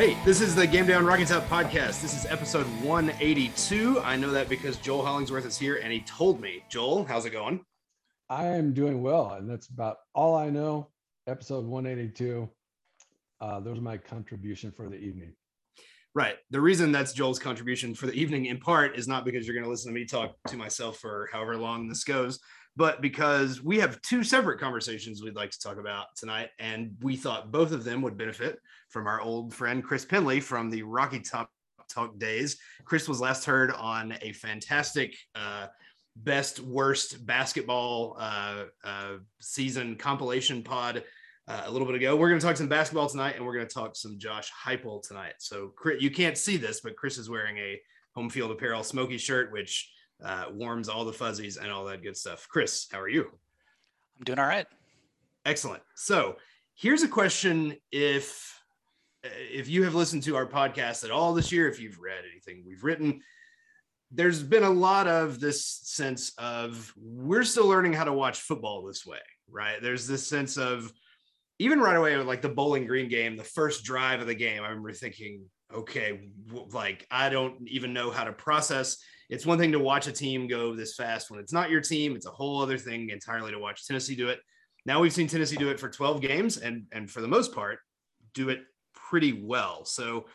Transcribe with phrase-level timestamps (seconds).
[0.00, 2.00] Hey, this is the Gameday on Rocky Top podcast.
[2.00, 4.00] This is episode 182.
[4.00, 6.64] I know that because Joel Hollingsworth is here and he told me.
[6.70, 7.60] Joel, how's it going?
[8.30, 10.88] I am doing well, and that's about all I know.
[11.26, 12.48] Episode 182.
[13.42, 15.34] Uh, there's my contribution for the evening.
[16.14, 16.36] Right.
[16.48, 19.64] The reason that's Joel's contribution for the evening, in part, is not because you're going
[19.64, 22.40] to listen to me talk to myself for however long this goes,
[22.74, 26.48] but because we have two separate conversations we'd like to talk about tonight.
[26.58, 28.58] And we thought both of them would benefit
[28.90, 31.50] from our old friend Chris Penley from the Rocky Top
[31.88, 32.56] Talk days.
[32.84, 35.66] Chris was last heard on a fantastic uh,
[36.14, 41.02] best worst basketball uh, uh, season compilation pod
[41.48, 42.14] uh, a little bit ago.
[42.14, 45.02] We're going to talk some basketball tonight, and we're going to talk some Josh Heupel
[45.02, 45.34] tonight.
[45.38, 47.80] So Chris, you can't see this, but Chris is wearing a
[48.14, 49.90] home field apparel Smokey shirt, which
[50.24, 52.46] uh, warms all the fuzzies and all that good stuff.
[52.48, 53.22] Chris, how are you?
[54.18, 54.66] I'm doing all right.
[55.44, 55.82] Excellent.
[55.96, 56.36] So
[56.74, 58.59] here's a question: If
[59.24, 62.24] Uh, if you have listened to our podcast at all this year, if you've read
[62.30, 63.20] anything we've written,
[64.10, 68.84] there's been a lot of this sense of we're still learning how to watch football
[68.84, 69.80] this way, right?
[69.80, 70.92] There's this sense of
[71.58, 74.68] even right away, like the Bowling Green game, the first drive of the game, I
[74.68, 76.30] remember thinking, okay,
[76.72, 78.96] like I don't even know how to process.
[79.28, 82.16] It's one thing to watch a team go this fast when it's not your team.
[82.16, 84.40] It's a whole other thing entirely to watch Tennessee do it.
[84.86, 87.78] Now we've seen Tennessee do it for 12 games and and for the most part
[88.34, 88.60] do it
[89.10, 89.84] pretty well.
[89.84, 90.26] So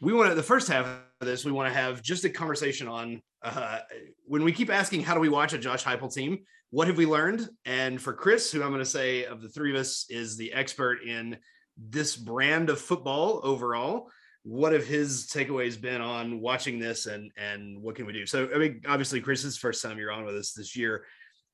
[0.00, 2.88] we want to the first half of this we want to have just a conversation
[2.88, 3.78] on uh,
[4.26, 6.40] when we keep asking how do we watch a Josh Heupel team?
[6.70, 7.48] What have we learned?
[7.64, 10.52] And for Chris who I'm going to say of the three of us is the
[10.52, 11.36] expert in
[11.78, 14.08] this brand of football overall
[14.44, 18.26] what have his takeaways been on watching this and and what can we do?
[18.26, 21.04] So I mean obviously Chris's first time you're on with us this year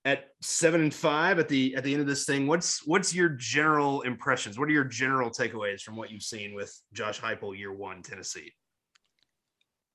[0.09, 3.29] at seven and five at the at the end of this thing what's what's your
[3.29, 4.59] general impressions?
[4.59, 8.53] What are your general takeaways from what you've seen with josh heupel year one tennessee?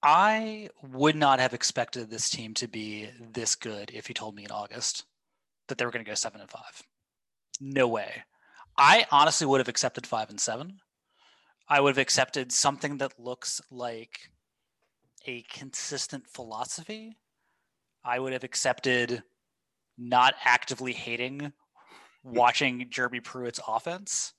[0.04, 4.46] I would not have expected this team to be this good if you told me
[4.46, 5.06] in august
[5.68, 6.84] that they were going to go seven and five.
[7.60, 8.24] No way.
[8.78, 10.80] I honestly would have accepted five and seven.
[11.68, 14.30] I would have accepted something that looks like
[15.26, 17.18] a consistent philosophy.
[18.04, 19.24] I would have accepted
[19.98, 21.54] not actively hating
[22.24, 24.34] watching Jeremy Pruitt's offense.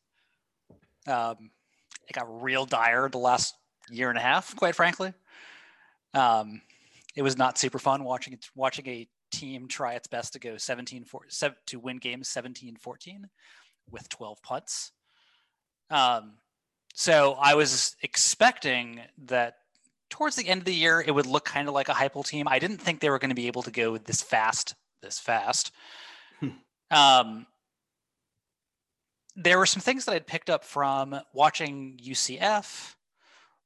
[1.06, 1.50] Um,
[2.08, 3.54] it got real dire the last
[3.90, 5.12] year and a half, quite frankly.
[6.14, 6.62] Um,
[7.14, 11.04] it was not super fun watching watching a team try its best to go 17
[11.04, 11.22] 4,
[11.66, 13.28] to win games 17 14
[13.90, 14.92] with 12 putts.
[15.90, 16.34] Um,
[16.94, 19.56] so I was expecting that
[20.10, 22.46] towards the end of the year it would look kind of like a Heupel team.
[22.48, 25.70] I didn't think they were going to be able to go this fast this fast.
[26.40, 26.48] Hmm.
[26.90, 27.46] um,
[29.36, 32.94] there were some things that I'd picked up from watching UCF,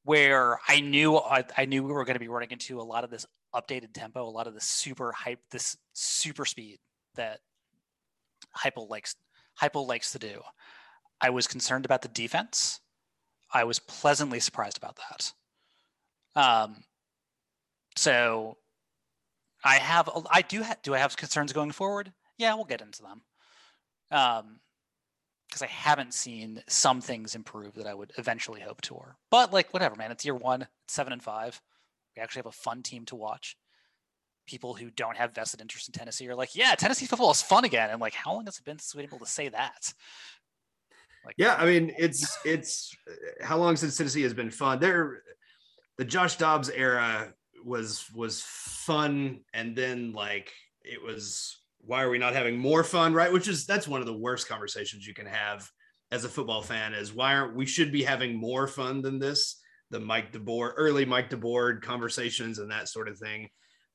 [0.05, 3.05] where I knew I, I knew we were going to be running into a lot
[3.05, 6.79] of this updated tempo, a lot of this super hype, this super speed
[7.15, 7.41] that
[8.55, 9.17] Hypo likes
[9.61, 10.41] Heupel likes to do.
[11.21, 12.81] I was concerned about the defense.
[13.53, 15.33] I was pleasantly surprised about that.
[16.41, 16.85] Um,
[17.97, 18.57] so
[19.69, 22.13] I have, I do, ha- do I have concerns going forward?
[22.39, 23.23] Yeah, we'll get into them.
[24.11, 24.61] Um,
[25.47, 28.95] because I haven't seen some things improve that I would eventually hope to.
[28.95, 30.11] Or, but like, whatever, man.
[30.11, 31.61] It's year one, it's seven and five.
[32.15, 33.57] We actually have a fun team to watch.
[34.47, 37.65] People who don't have vested interest in Tennessee are like, yeah, Tennessee football is fun
[37.65, 37.91] again.
[37.91, 39.93] And like, how long has it been since we've been able to say that?
[41.25, 42.97] Like, yeah, I mean, it's it's
[43.43, 44.81] how long since Tennessee has been fun.
[44.81, 45.23] There,
[45.99, 47.33] the Josh Dobbs era
[47.69, 49.41] was was fun.
[49.53, 50.53] And then like
[50.85, 53.33] it was why are we not having more fun right?
[53.33, 55.69] Which is that's one of the worst conversations you can have
[56.11, 59.61] as a football fan is why aren't we should be having more fun than this?
[59.91, 63.49] The mike debord early mike debord conversations and that sort of thing.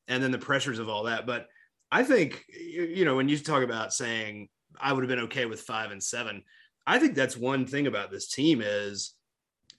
[0.07, 1.25] And then the pressures of all that.
[1.25, 1.48] But
[1.94, 4.50] i think you know when you talk about saying
[4.81, 6.42] i would have been okay with five and seven
[6.88, 9.13] i think that's one thing about this team is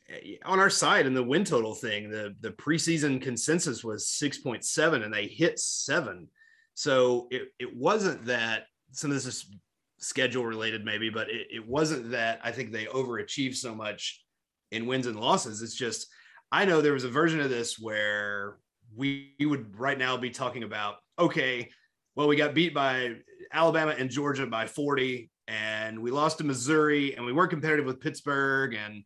[0.09, 5.05] Eh, on our side in the win total thing, the the preseason consensus was 6.7
[5.05, 6.29] and they hit seven.
[6.75, 9.55] So it, it wasn't that some of this is
[9.99, 14.23] schedule related, maybe, but it, it wasn't that I think they overachieved so much
[14.71, 15.63] in wins and losses.
[15.63, 16.09] It's just
[16.53, 18.59] I know there was a version of this where
[18.95, 21.69] we would right now be talking about, okay,
[22.15, 23.15] well, we got beat by
[23.53, 28.01] Alabama and Georgia by 40, and we lost to Missouri, and we weren't competitive with
[28.01, 29.03] Pittsburgh, and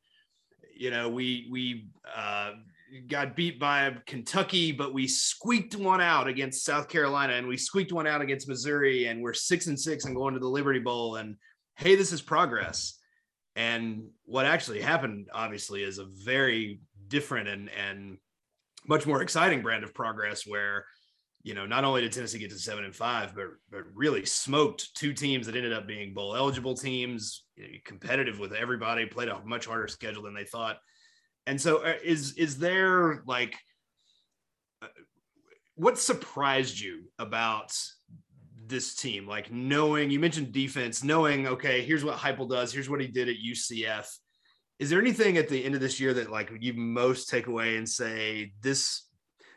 [0.78, 2.52] you know, we we uh,
[3.08, 7.92] got beat by Kentucky, but we squeaked one out against South Carolina, and we squeaked
[7.92, 11.16] one out against Missouri, and we're six and six and going to the Liberty Bowl.
[11.16, 11.36] And
[11.76, 12.98] hey, this is progress.
[13.56, 18.18] And what actually happened, obviously, is a very different and and
[18.86, 20.84] much more exciting brand of progress where
[21.48, 24.94] you know not only did Tennessee get to seven and five, but but really smoked
[24.94, 29.28] two teams that ended up being bowl eligible teams, you know, competitive with everybody, played
[29.28, 30.76] a much harder schedule than they thought.
[31.46, 33.56] And so, uh, is is there like
[34.82, 34.88] uh,
[35.74, 37.74] what surprised you about
[38.66, 39.26] this team?
[39.26, 43.30] Like knowing you mentioned defense, knowing okay, here's what Heupel does, here's what he did
[43.30, 44.06] at UCF.
[44.78, 47.78] Is there anything at the end of this year that like you most take away
[47.78, 49.06] and say this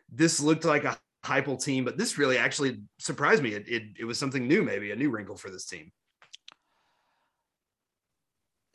[0.09, 3.51] this looked like a Heupel team, but this really actually surprised me.
[3.53, 5.91] It, it it was something new, maybe a new wrinkle for this team.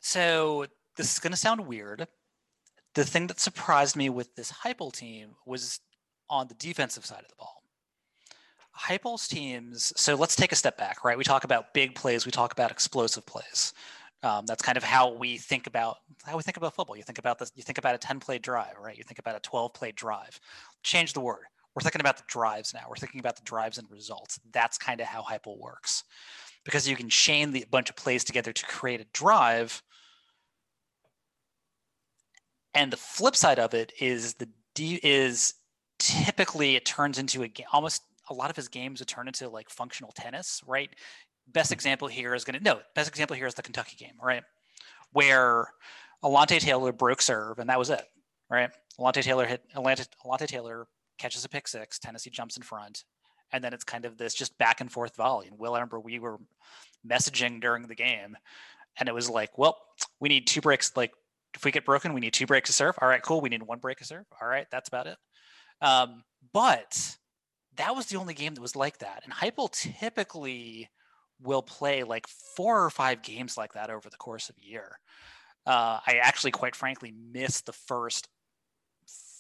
[0.01, 0.67] So
[0.97, 2.07] this is going to sound weird.
[2.95, 5.81] The thing that surprised me with this Heupel team was
[6.31, 7.63] on the defensive side of the ball.
[8.79, 9.93] Heupel's teams.
[9.97, 11.19] So let's take a step back, right?
[11.19, 12.27] We talk about big plays.
[12.27, 13.73] We talk about explosive plays.
[14.23, 16.97] Um, that's kind of how we think about how we think about football.
[16.97, 17.51] You think about this.
[17.55, 18.97] You think about a ten play drive, right?
[18.97, 20.39] You think about a twelve play drive.
[20.83, 21.45] Change the word.
[21.77, 22.87] We're thinking about the drives now.
[22.89, 24.41] We're thinking about the drives and results.
[24.51, 26.05] That's kind of how Heupel works,
[26.65, 29.83] because you can chain the bunch of plays together to create a drive.
[32.73, 35.53] And the flip side of it is the D is
[35.99, 39.49] typically it turns into a game almost a lot of his games would turn into
[39.49, 40.91] like functional tennis, right?
[41.49, 42.81] Best example here is going to no.
[42.95, 44.43] Best example here is the Kentucky game, right?
[45.13, 45.69] Where
[46.25, 48.03] Alontae Taylor broke serve and that was it,
[48.51, 48.71] right?
[48.99, 50.87] Alontae Taylor hit Alontae, Alontae Taylor
[51.19, 51.99] catches a pick six.
[51.99, 53.05] Tennessee jumps in front,
[53.53, 55.49] and then it's kind of this just back and forth volley.
[55.49, 56.39] And Will, I remember we were
[57.07, 58.37] messaging during the game,
[58.99, 59.77] and it was like, well,
[60.21, 60.93] we need two breaks.
[60.97, 61.13] Like
[61.55, 62.97] if we get broken, we need two breaks to serve.
[63.01, 63.41] All right, cool.
[63.41, 64.25] We need one break to serve.
[64.41, 65.17] All right, that's about it.
[65.81, 66.23] Um,
[66.53, 67.17] but
[67.77, 69.23] that was the only game that was like that.
[69.25, 70.91] And Heupel typically
[71.43, 72.27] will play like
[72.57, 74.99] four or five games like that over the course of a year.
[75.67, 78.29] Uh, I actually, quite frankly, missed the first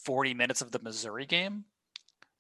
[0.06, 1.64] 40 minutes of the Missouri game,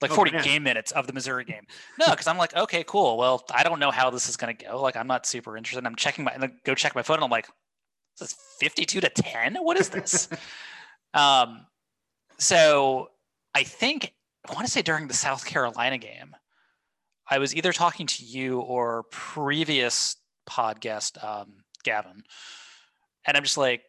[0.00, 1.66] like 40 game minutes of the Missouri game.
[1.98, 3.16] No, because I'm like, okay, cool.
[3.18, 4.80] Well, I don't know how this is going to go.
[4.80, 5.84] Like, I'm not super interested.
[5.84, 7.48] I'm checking my, and then go check my phone, and I'm like,
[8.18, 9.56] this is 52 to 10.
[9.56, 10.28] What is this?
[11.14, 11.66] um,
[12.38, 13.10] so
[13.52, 14.14] I think
[14.48, 16.36] I want to say during the South Carolina game,
[17.28, 20.16] I was either talking to you or previous
[20.48, 22.22] podcast um, Gavin,
[23.26, 23.82] and I'm just like,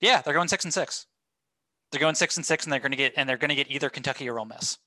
[0.00, 1.06] yeah, they're going six and six.
[1.90, 3.70] They're going six and six, and they're going to get and they're going to get
[3.70, 4.78] either Kentucky or Ole Miss,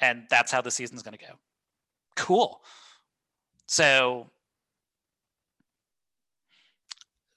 [0.00, 1.34] and that's how the season's going to go.
[2.16, 2.62] Cool.
[3.66, 4.30] So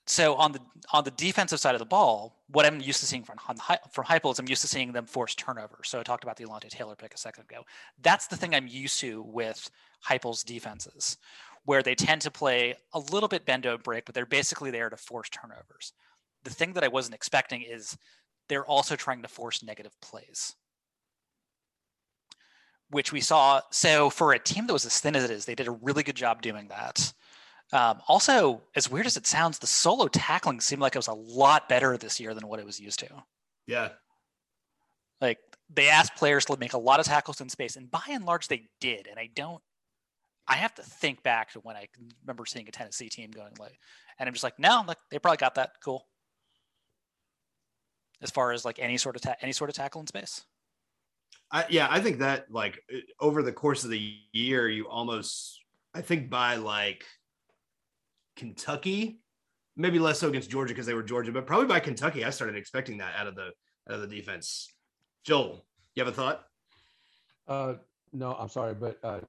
[0.07, 0.59] so on the
[0.93, 3.37] on the defensive side of the ball, what I'm used to seeing from
[3.91, 5.89] from Heupel is I'm used to seeing them force turnovers.
[5.89, 7.63] So I talked about the Alontae Taylor pick a second ago.
[8.01, 9.69] That's the thing I'm used to with
[10.07, 11.17] Heupel's defenses,
[11.65, 14.97] where they tend to play a little bit bend break, but they're basically there to
[14.97, 15.93] force turnovers.
[16.43, 17.97] The thing that I wasn't expecting is
[18.49, 20.55] they're also trying to force negative plays,
[22.89, 23.61] which we saw.
[23.71, 26.03] So for a team that was as thin as it is, they did a really
[26.03, 27.13] good job doing that.
[27.73, 31.13] Um, also, as weird as it sounds, the solo tackling seemed like it was a
[31.13, 33.09] lot better this year than what it was used to.
[33.65, 33.89] Yeah.
[35.19, 35.39] Like
[35.73, 38.47] they asked players to make a lot of tackles in space, and by and large,
[38.47, 39.07] they did.
[39.07, 39.61] And I don't,
[40.47, 41.87] I have to think back to when I
[42.21, 43.79] remember seeing a Tennessee team going like,
[44.19, 46.05] and I'm just like, no, like they probably got that cool.
[48.21, 50.45] As far as like any sort of ta- any sort of tackle in space.
[51.51, 52.79] I, yeah, I think that like
[53.19, 55.61] over the course of the year, you almost,
[55.93, 57.05] I think by like
[58.35, 59.21] Kentucky,
[59.75, 62.55] maybe less so against Georgia because they were Georgia, but probably by Kentucky, I started
[62.55, 63.51] expecting that out of the
[63.89, 64.71] out of the defense.
[65.23, 66.45] Joel, you have a thought?
[67.47, 67.75] Uh,
[68.11, 69.19] no, I'm sorry, but uh,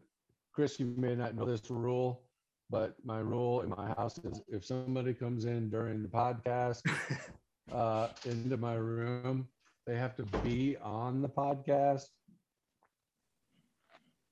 [0.52, 2.22] Chris, you may not know this rule,
[2.70, 6.82] but my rule in my house is if somebody comes in during the podcast
[7.72, 9.48] uh, into my room,
[9.86, 12.04] they have to be on the podcast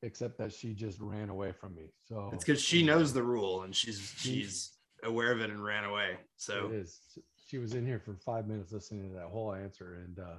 [0.03, 1.91] except that she just ran away from me.
[2.03, 4.73] So it's because she knows the rule and she's she's
[5.03, 6.19] aware of it and ran away.
[6.37, 7.01] So it is.
[7.47, 10.39] She was in here for five minutes listening to that whole answer, and, uh,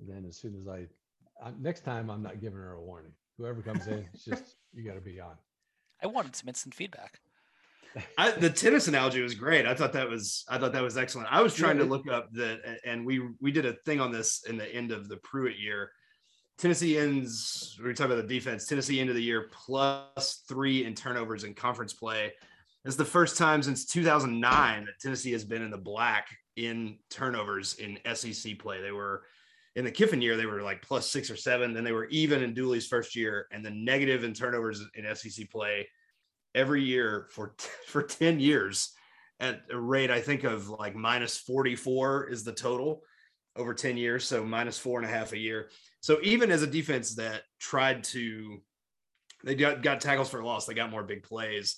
[0.00, 0.88] then as soon as I,
[1.42, 3.12] I, next time I'm not giving her a warning.
[3.38, 5.36] Whoever comes in, it's just you got to be on.
[6.02, 7.20] I wanted some instant feedback.
[8.18, 9.66] I, the tennis analogy was great.
[9.66, 11.28] I thought that was I thought that was excellent.
[11.30, 14.44] I was trying to look up the and we we did a thing on this
[14.48, 15.90] in the end of the Pruitt year
[16.58, 18.66] Tennessee ends, we're talking about the defense.
[18.66, 22.32] Tennessee end of the year plus three in turnovers in conference play.
[22.84, 27.74] It's the first time since 2009 that Tennessee has been in the black in turnovers
[27.74, 28.80] in SEC play.
[28.80, 29.24] They were
[29.74, 31.72] in the Kiffin year, they were like plus six or seven.
[31.72, 35.50] Then they were even in Dooley's first year, and then negative in turnovers in SEC
[35.50, 35.88] play
[36.54, 37.54] every year for
[37.86, 38.92] for 10 years.
[39.40, 43.02] at a rate I think of like minus 44 is the total
[43.56, 45.68] over 10 years, so minus four and a half a year.
[46.00, 48.62] So even as a defense that tried to,
[49.44, 51.76] they got, got tackles for loss, they got more big plays,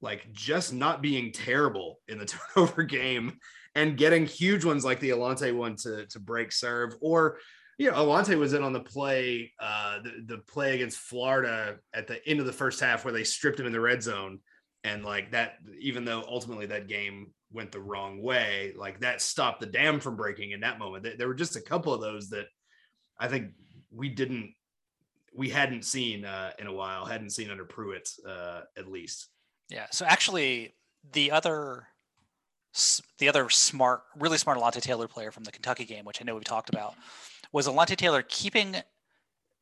[0.00, 3.38] like just not being terrible in the turnover game
[3.74, 7.38] and getting huge ones like the Alontae one to, to break serve or
[7.78, 12.06] you know, Alontae was in on the play, uh, the, the play against Florida at
[12.06, 14.38] the end of the first half where they stripped him in the red zone.
[14.84, 19.60] And like that, even though ultimately that game went the wrong way, like that stopped
[19.60, 21.06] the dam from breaking in that moment.
[21.18, 22.46] There were just a couple of those that
[23.18, 23.52] I think
[23.90, 24.52] we didn't,
[25.34, 29.28] we hadn't seen uh, in a while, hadn't seen under Pruitt uh, at least.
[29.68, 29.86] Yeah.
[29.90, 30.74] So actually,
[31.12, 31.88] the other
[33.18, 36.34] the other smart, really smart Alontae Taylor player from the Kentucky game, which I know
[36.34, 36.94] we've talked about,
[37.54, 38.74] was Alontae Taylor keeping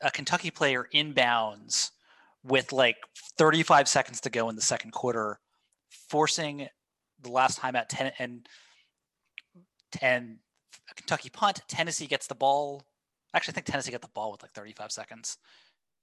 [0.00, 1.92] a Kentucky player in bounds
[2.42, 2.96] with like
[3.36, 5.38] 35 seconds to go in the second quarter,
[6.08, 6.68] forcing
[7.20, 8.48] the last time at 10 and
[9.92, 10.38] 10
[10.96, 11.60] Kentucky punt.
[11.68, 12.82] Tennessee gets the ball.
[13.34, 15.36] Actually, I think Tennessee got the ball with like 35 seconds.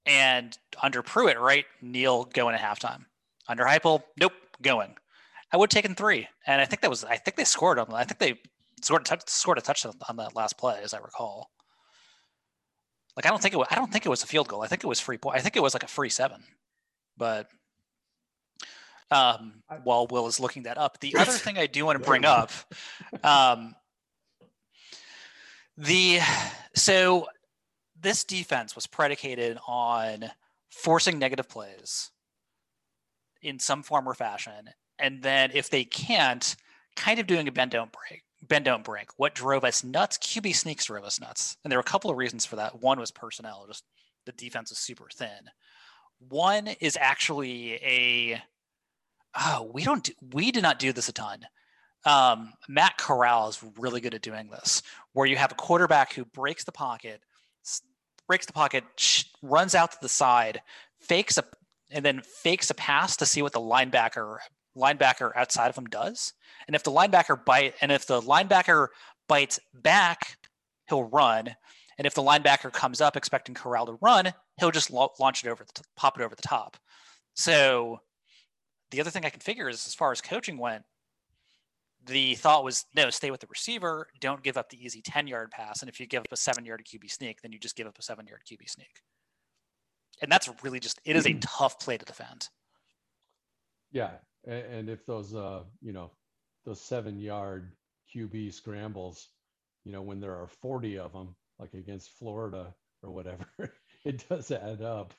[0.06, 1.64] And under Pruitt, right?
[1.82, 3.06] Neil going at halftime.
[3.48, 4.32] Under Heupel, nope,
[4.62, 4.94] going.
[5.52, 7.02] I would have taken three, and I think that was.
[7.02, 7.92] I think they scored on.
[7.92, 8.40] I think they
[8.80, 11.50] scored scored a touchdown on that last play, as I recall.
[13.20, 14.62] Like I don't think it was, I don't think it was a field goal.
[14.62, 15.36] I think it was free point.
[15.36, 16.42] I think it was like a free seven.
[17.18, 17.48] But
[19.10, 22.24] um, while Will is looking that up, the other thing I do want to bring
[22.24, 22.50] up,
[23.22, 23.74] um,
[25.76, 26.20] the
[26.74, 27.26] so
[28.00, 30.30] this defense was predicated on
[30.70, 32.10] forcing negative plays
[33.42, 36.56] in some form or fashion, and then if they can't,
[36.96, 39.08] kind of doing a bend don't break bend don't break.
[39.16, 40.18] What drove us nuts?
[40.18, 41.56] QB sneaks drove us nuts.
[41.64, 42.82] And there were a couple of reasons for that.
[42.82, 43.84] One was personnel, just
[44.26, 45.48] the defense was super thin.
[46.28, 48.42] One is actually a
[49.34, 51.46] oh, we don't do, we did not do this a ton.
[52.04, 56.24] Um, Matt Corral is really good at doing this, where you have a quarterback who
[56.24, 57.20] breaks the pocket,
[58.26, 58.84] breaks the pocket,
[59.42, 60.62] runs out to the side,
[60.98, 61.44] fakes a,
[61.90, 64.38] and then fakes a pass to see what the linebacker
[64.76, 66.32] linebacker outside of him does.
[66.66, 68.88] And if the linebacker bite, and if the linebacker
[69.28, 70.36] bites back,
[70.88, 71.54] he'll run.
[71.98, 75.64] And if the linebacker comes up expecting Corral to run, he'll just launch it over,
[75.64, 76.76] the t- pop it over the top.
[77.34, 78.00] So
[78.90, 80.84] the other thing I can figure is, as far as coaching went,
[82.06, 85.50] the thought was no, stay with the receiver, don't give up the easy ten yard
[85.50, 87.86] pass, and if you give up a seven yard QB sneak, then you just give
[87.86, 89.02] up a seven yard QB sneak.
[90.22, 92.48] And that's really just it is a tough play to defend.
[93.92, 94.10] Yeah,
[94.46, 96.10] and, if those, uh, you know,
[96.64, 97.72] those seven yard
[98.14, 99.28] QB scrambles,
[99.84, 103.46] you know, when there are 40 of them, like against Florida or whatever,
[104.04, 105.14] it does add up.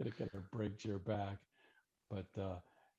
[0.00, 1.38] It kind of breaks your back.
[2.10, 2.56] But uh,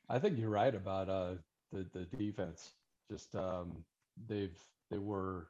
[0.09, 1.35] I think you're right about uh,
[1.71, 2.71] the the defense.
[3.11, 3.85] Just um,
[4.27, 4.57] they've
[4.89, 5.47] they were,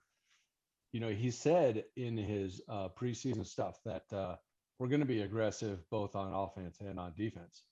[0.91, 4.37] you know, he said in his uh, preseason stuff that uh,
[4.79, 7.63] we're going to be aggressive both on offense and on defense.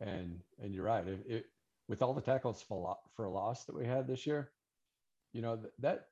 [0.00, 1.06] And and you're right.
[1.06, 1.46] It, it,
[1.88, 4.50] with all the tackles for, for loss that we had this year,
[5.32, 6.06] you know that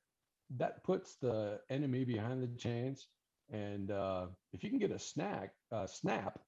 [0.57, 3.07] that puts the enemy behind the chains.
[3.51, 6.39] And uh, if you can get a snack, uh, snap,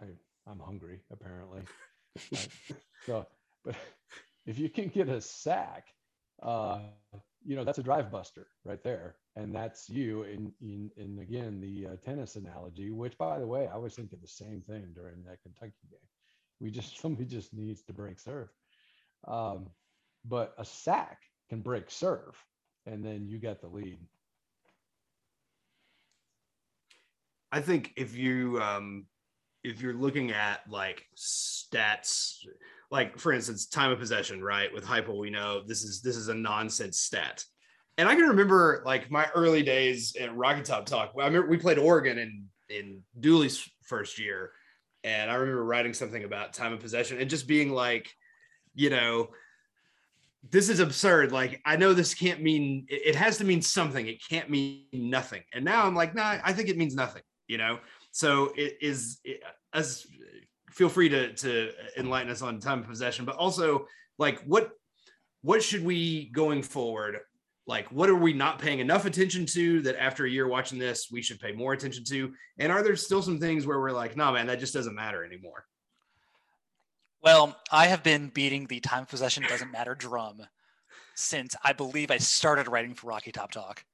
[0.00, 0.06] I,
[0.46, 1.62] I'm hungry apparently.
[3.06, 3.26] so,
[3.64, 3.76] but
[4.46, 5.88] if you can get a sack,
[6.42, 6.80] uh,
[7.44, 10.24] you know that's a drive buster right there, and that's you.
[10.24, 14.18] In in, in again the uh, tennis analogy, which by the way, I was thinking
[14.20, 16.19] the same thing during that Kentucky game.
[16.60, 18.48] We just somebody just needs to break serve.
[19.26, 19.66] Um,
[20.24, 22.36] but a sack can break serve,
[22.86, 23.98] and then you get the lead.
[27.52, 29.06] I think if you um,
[29.64, 32.36] if you're looking at like stats,
[32.90, 34.72] like for instance, time of possession, right?
[34.72, 37.44] With Heupel, we know this is this is a nonsense stat.
[37.98, 41.12] And I can remember like my early days at Rocky Top Talk.
[41.18, 44.52] I remember we played Oregon in in Dooley's first year,
[45.04, 48.14] and I remember writing something about time of possession and just being like,
[48.74, 49.30] you know,
[50.50, 51.32] this is absurd.
[51.32, 54.06] Like, I know this can't mean, it, has to mean something.
[54.06, 55.42] It can't mean nothing.
[55.52, 57.78] And now I'm like, nah, I think it means nothing, you know?
[58.10, 59.42] So it is, it,
[59.72, 60.06] as
[60.70, 63.86] feel free to, to enlighten us on time of possession, but also
[64.18, 64.70] like what,
[65.42, 67.18] what should we going forward
[67.66, 71.08] like what are we not paying enough attention to that after a year watching this
[71.10, 72.32] we should pay more attention to?
[72.58, 75.24] And are there still some things where we're like no man that just doesn't matter
[75.24, 75.66] anymore?
[77.22, 80.42] Well i have been beating the time possession doesn't matter drum
[81.14, 83.84] since i believe i started writing for rocky top talk.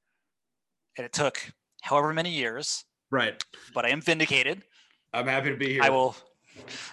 [0.96, 3.42] And it took however many years right.
[3.74, 4.62] but i am vindicated.
[5.12, 5.82] I'm happy to be here.
[5.82, 6.16] i will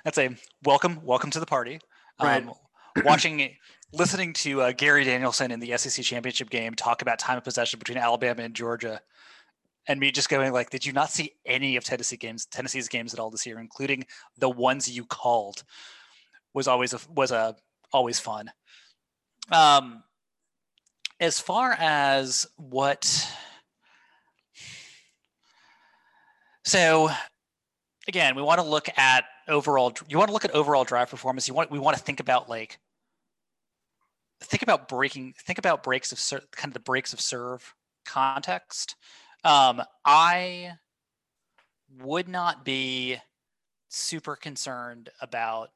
[0.03, 1.79] that's a welcome welcome to the party.
[2.21, 2.45] Right.
[2.45, 2.53] Um,
[3.03, 3.55] watching
[3.93, 7.79] listening to uh, Gary Danielson in the SEC championship game talk about time of possession
[7.79, 8.99] between Alabama and Georgia,
[9.87, 13.13] and me just going like, "Did you not see any of Tennessee games, Tennessee's games
[13.13, 14.05] at all this year, including
[14.37, 15.63] the ones you called?"
[16.53, 17.55] Was always a, was a
[17.91, 18.51] always fun.
[19.51, 20.03] Um,
[21.19, 23.27] as far as what,
[26.63, 27.09] so
[28.07, 29.93] again, we want to look at overall.
[30.07, 31.47] You want to look at overall drive performance.
[31.47, 32.79] You want we want to think about like
[34.43, 37.73] think about breaking think about breaks of ser- kind of the breaks of serve
[38.05, 38.95] context.
[39.43, 40.73] Um, i
[42.01, 43.17] would not be
[43.89, 45.69] super concerned about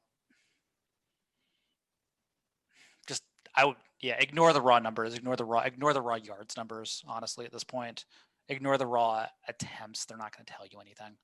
[3.06, 3.22] just
[3.54, 7.02] i would yeah ignore the raw numbers ignore the raw ignore the raw yards numbers
[7.06, 8.04] honestly at this point.
[8.50, 11.16] Ignore the raw attempts they're not going to tell you anything.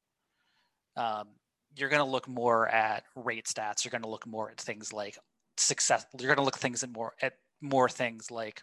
[0.97, 1.29] Um,
[1.75, 4.93] you're going to look more at rate stats you're going to look more at things
[4.93, 5.19] like
[5.57, 8.63] success you're going to look things at more at more things like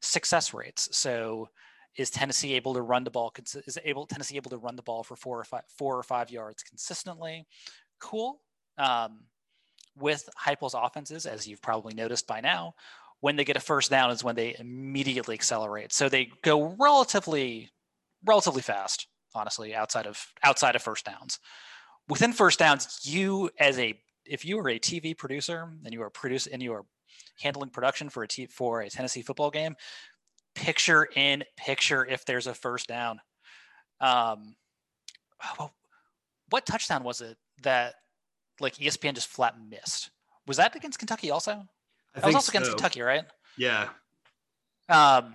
[0.00, 0.88] success rates.
[0.96, 1.48] So
[1.96, 3.32] is tennessee able to run the ball
[3.66, 6.30] is able tennessee able to run the ball for four or five four or five
[6.30, 7.46] yards consistently?
[7.98, 8.40] Cool.
[8.78, 9.20] Um,
[9.98, 12.74] with Heupel's offenses as you've probably noticed by now
[13.20, 15.92] when they get a first down is when they immediately accelerate.
[15.92, 17.70] So they go relatively
[18.24, 21.38] relatively fast honestly outside of outside of first downs.
[22.08, 26.10] Within first downs you as a if you are a TV producer and you are
[26.10, 26.84] produce and you are
[27.40, 29.74] handling production for a t- for a Tennessee football game,
[30.54, 33.20] picture in picture if there's a first down.
[34.00, 34.56] Um,
[35.58, 35.74] well,
[36.50, 37.94] what touchdown was it that
[38.60, 40.10] like ESPN just flat missed?
[40.46, 41.52] Was that against Kentucky also?
[42.14, 42.58] I that was also so.
[42.58, 43.24] against Kentucky, right?
[43.58, 43.88] Yeah.
[44.88, 45.34] Um,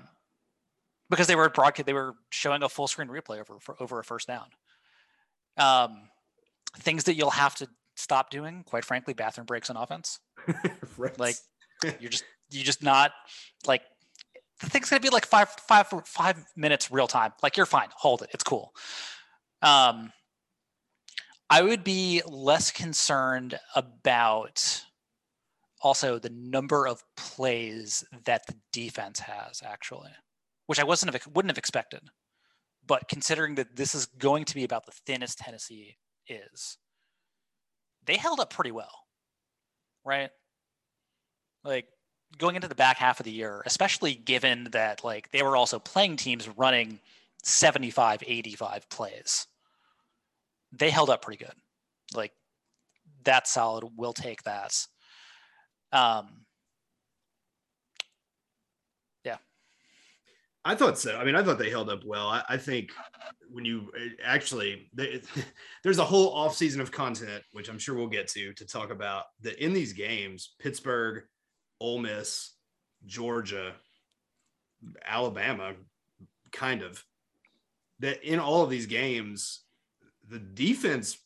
[1.09, 4.03] because they were broadcast, they were showing a full screen replay over for, over a
[4.03, 4.45] first down.
[5.57, 6.09] Um,
[6.77, 7.67] things that you'll have to
[8.01, 10.19] stop doing, quite frankly, bathroom breaks on offense.
[10.97, 11.17] right.
[11.19, 11.35] Like
[11.99, 13.11] you're just you just not
[13.65, 13.81] like
[14.59, 17.33] the thing's gonna be like five five five minutes real time.
[17.41, 18.73] Like you're fine, hold it, it's cool.
[19.61, 20.11] Um,
[21.49, 24.83] I would be less concerned about
[25.81, 30.11] also the number of plays that the defense has actually,
[30.67, 32.01] which I wasn't wouldn't have expected.
[32.85, 36.77] But considering that this is going to be about the thinnest Tennessee is,
[38.05, 39.05] they held up pretty well,
[40.03, 40.29] right?
[41.63, 41.87] Like
[42.37, 45.79] going into the back half of the year, especially given that like they were also
[45.79, 46.99] playing teams running
[47.43, 49.47] 75, 85 plays.
[50.71, 51.55] They held up pretty good.
[52.13, 52.31] Like
[53.23, 53.85] that's solid.
[53.95, 54.87] We'll take that.
[55.91, 56.40] Um,
[60.63, 61.17] I thought so.
[61.17, 62.27] I mean, I thought they held up well.
[62.27, 62.91] I, I think
[63.49, 65.21] when you eh, actually, they,
[65.83, 68.91] there's a whole off season of content, which I'm sure we'll get to, to talk
[68.91, 71.23] about that in these games, Pittsburgh,
[71.79, 72.51] Ole Miss,
[73.05, 73.73] Georgia,
[75.05, 75.73] Alabama,
[76.51, 77.03] kind of,
[77.99, 79.63] that in all of these games,
[80.29, 81.17] the defense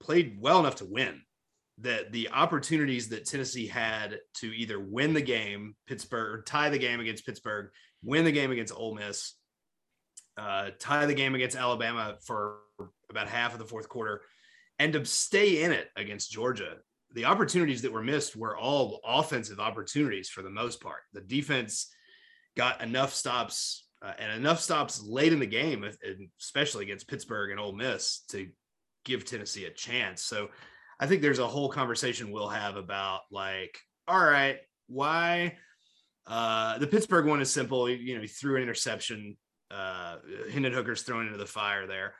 [0.00, 1.20] played well enough to win.
[1.78, 6.78] That the opportunities that Tennessee had to either win the game, Pittsburgh, or tie the
[6.78, 7.70] game against Pittsburgh,
[8.04, 9.34] win the game against Ole Miss,
[10.36, 12.58] uh, tie the game against Alabama for
[13.10, 14.22] about half of the fourth quarter,
[14.78, 16.76] and to stay in it against Georgia.
[17.14, 21.02] The opportunities that were missed were all offensive opportunities for the most part.
[21.12, 21.88] The defense
[22.56, 25.88] got enough stops uh, and enough stops late in the game,
[26.40, 28.48] especially against Pittsburgh and Ole Miss, to
[29.04, 30.22] give Tennessee a chance.
[30.22, 30.48] So
[31.00, 35.56] I think there's a whole conversation we'll have about like, all right, why
[36.26, 37.88] uh, the Pittsburgh one is simple.
[37.88, 39.36] You know, he threw an interception.
[39.70, 40.16] Uh,
[40.52, 42.14] Hendon Hooker's thrown into the fire there.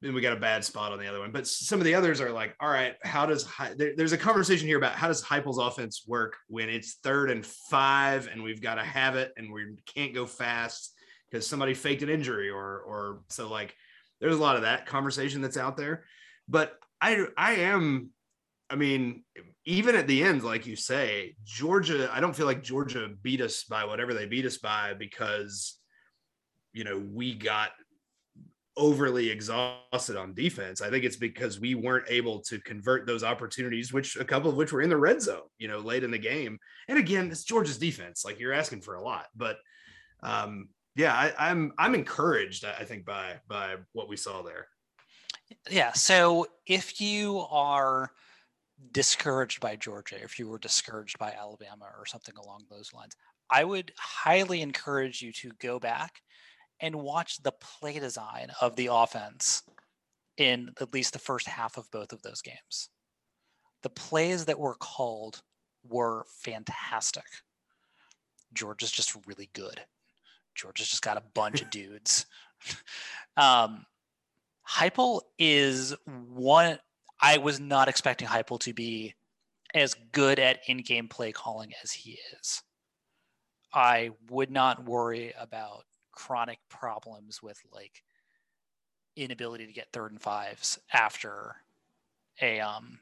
[0.00, 1.30] Then we got a bad spot on the other one.
[1.30, 4.66] But some of the others are like, all right, how does there, there's a conversation
[4.66, 8.74] here about how does Heupel's offense work when it's third and five and we've got
[8.74, 10.92] to have it and we can't go fast
[11.30, 13.74] because somebody faked an injury or or so like
[14.20, 16.04] there's a lot of that conversation that's out there.
[16.48, 18.10] But I I am
[18.72, 19.22] I mean,
[19.64, 23.64] even at the end, like you say, Georgia, I don't feel like Georgia beat us
[23.64, 25.78] by whatever they beat us by because,
[26.72, 27.70] you know, we got
[28.76, 30.80] overly exhausted on defense.
[30.80, 34.56] I think it's because we weren't able to convert those opportunities, which a couple of
[34.56, 36.58] which were in the red zone, you know, late in the game.
[36.88, 38.24] And again, it's Georgia's defense.
[38.24, 39.58] Like you're asking for a lot, but
[40.22, 42.64] um, yeah, I, I'm I'm encouraged.
[42.64, 44.68] I think by by what we saw there.
[45.70, 45.92] Yeah.
[45.92, 48.10] So if you are
[48.90, 53.14] discouraged by Georgia, if you were discouraged by Alabama or something along those lines,
[53.50, 56.22] I would highly encourage you to go back
[56.80, 59.62] and watch the play design of the offense
[60.36, 62.88] in at least the first half of both of those games.
[63.82, 65.42] The plays that were called
[65.88, 67.24] were fantastic.
[68.52, 69.80] Georgia's just really good.
[70.54, 72.26] Georgia's just got a bunch of dudes.
[73.34, 73.86] Um,
[74.68, 76.78] Heupel is one.
[77.22, 79.14] I was not expecting Heupel to be
[79.74, 82.62] as good at in-game play calling as he is.
[83.72, 88.02] I would not worry about chronic problems with like
[89.16, 91.56] inability to get third and fives after
[92.40, 92.98] a um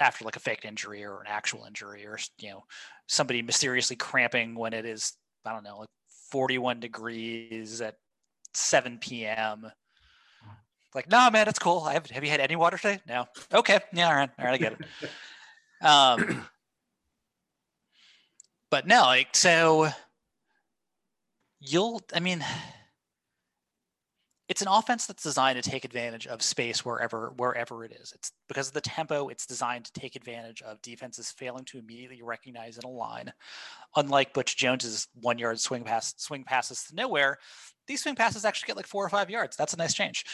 [0.00, 2.64] after like a faked injury or an actual injury or you know
[3.06, 5.14] somebody mysteriously cramping when it is
[5.44, 5.88] I don't know like
[6.30, 7.96] 41 degrees at
[8.54, 9.70] 7 p.m.
[10.94, 11.82] Like, no, nah, man, it's cool.
[11.82, 13.00] I have, have you had any water today?
[13.06, 13.26] No.
[13.52, 13.80] Okay.
[13.92, 14.08] Yeah.
[14.08, 14.30] All right.
[14.38, 14.54] All right.
[14.54, 14.80] I get it.
[15.82, 16.46] Um,
[18.70, 19.88] but no, like, so
[21.60, 22.42] you'll, I mean,
[24.48, 28.12] it's an offense that's designed to take advantage of space wherever wherever it is.
[28.14, 29.28] It's because of the tempo.
[29.28, 33.32] It's designed to take advantage of defenses failing to immediately recognize in a line.
[33.96, 37.38] Unlike Butch Jones's one yard swing pass swing passes to nowhere,
[37.86, 39.56] these swing passes actually get like four or five yards.
[39.56, 40.24] That's a nice change.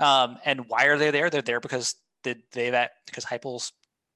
[0.00, 1.30] Um, and why are they there?
[1.30, 3.72] They're there because they, they've at, because Heupel's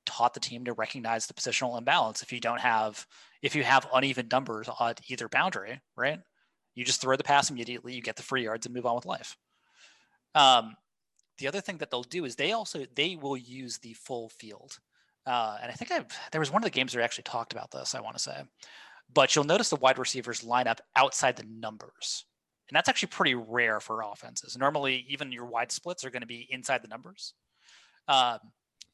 [0.07, 2.23] taught the team to recognize the positional imbalance.
[2.23, 3.07] If you don't have
[3.43, 6.19] if you have uneven numbers on either boundary, right?
[6.75, 9.07] You just throw the pass immediately, you get the free yards, and move on with
[9.07, 9.37] life.
[10.35, 10.75] Um,
[11.39, 14.79] the other thing that they'll do is they also they will use the full field.
[15.27, 17.71] Uh, and I think I've, there was one of the games that actually talked about
[17.71, 17.95] this.
[17.95, 18.43] I want to say,
[19.13, 22.27] but you'll notice the wide receivers line up outside the numbers,
[22.75, 24.59] and that's actually pretty rare for offenses.
[24.59, 27.35] Normally, even your wide splits are going to be inside the numbers.
[28.09, 28.39] Um,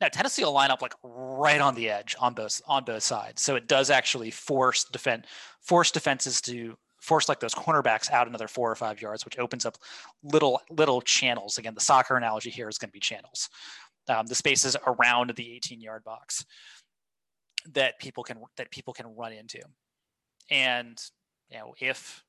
[0.02, 3.40] now Tennessee will line up like right on the edge on both on both sides,
[3.40, 5.26] so it does actually force defend
[5.62, 9.64] force defenses to force like those cornerbacks out another four or five yards, which opens
[9.64, 9.78] up
[10.22, 11.56] little little channels.
[11.56, 13.48] Again, the soccer analogy here is going to be channels.
[14.10, 16.44] Um, the spaces around the 18 yard box
[17.72, 19.62] that people can that people can run into,
[20.50, 21.00] and
[21.48, 22.22] you know if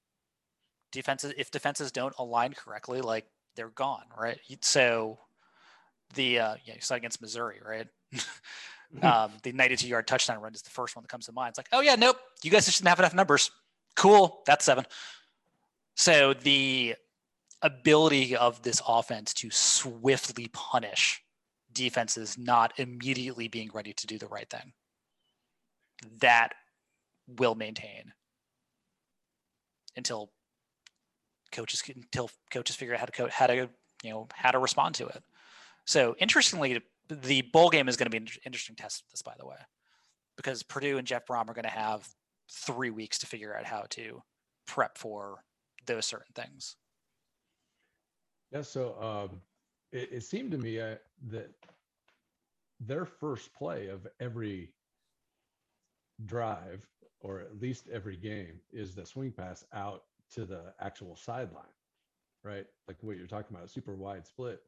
[0.91, 3.25] defenses if defenses don't align correctly, like
[3.55, 4.39] they're gone, right?
[4.61, 5.19] So
[6.15, 7.87] the uh, yeah, you saw against Missouri, right?
[9.03, 11.49] um, the 92 yard touchdown run is the first one that comes to mind.
[11.49, 13.51] It's like, oh yeah, nope, you guys just didn't have enough numbers.
[13.95, 14.41] Cool.
[14.45, 14.85] That's seven.
[15.95, 16.95] So the
[17.61, 21.21] ability of this offense to swiftly punish
[21.73, 24.73] defenses not immediately being ready to do the right thing
[26.19, 26.53] that
[27.27, 28.13] will maintain
[29.95, 30.31] until
[31.51, 33.69] coaches until coaches figure out how to co- how to
[34.03, 35.23] you know how to respond to it.
[35.85, 39.33] So interestingly, the bowl game is going to be an interesting test of this, by
[39.37, 39.57] the way,
[40.37, 42.07] because Purdue and Jeff Brohm are going to have
[42.49, 44.21] three weeks to figure out how to
[44.67, 45.43] prep for
[45.85, 46.75] those certain things.
[48.51, 48.61] Yeah.
[48.61, 49.41] So um,
[49.91, 50.95] it, it, seemed to me uh,
[51.29, 51.49] that
[52.79, 54.73] their first play of every
[56.25, 56.85] drive,
[57.21, 61.63] or at least every game, is the swing pass out to the actual sideline,
[62.43, 62.65] right?
[62.87, 64.61] Like what you're talking about—a super wide split.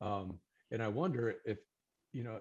[0.00, 0.38] Um,
[0.70, 1.58] and I wonder if,
[2.12, 2.40] you know,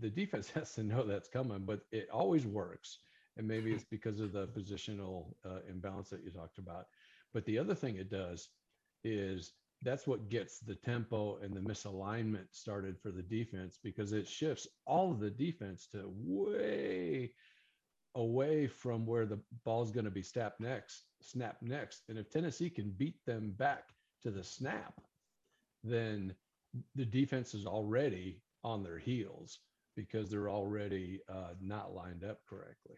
[0.00, 2.98] the defense has to know that's coming, but it always works
[3.36, 6.86] and maybe it's because of the positional uh, imbalance that you talked about.
[7.32, 8.48] But the other thing it does
[9.02, 14.26] is that's what gets the tempo and the misalignment started for the defense because it
[14.28, 17.32] shifts all of the defense to way
[18.14, 22.02] away from where the ball is going to be snapped next, snap next.
[22.08, 23.88] And if Tennessee can beat them back
[24.22, 25.00] to the snap,
[25.82, 26.34] then
[26.94, 29.58] the defense is already on their heels
[29.96, 32.96] because they're already uh, not lined up correctly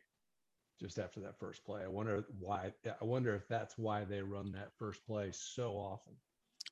[0.80, 1.82] just after that first play.
[1.82, 2.72] I wonder why.
[3.00, 6.12] I wonder if that's why they run that first play so often.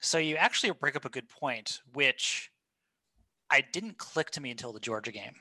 [0.01, 2.51] So you actually break up a good point, which
[3.51, 5.35] I didn't click to me until the Georgia game.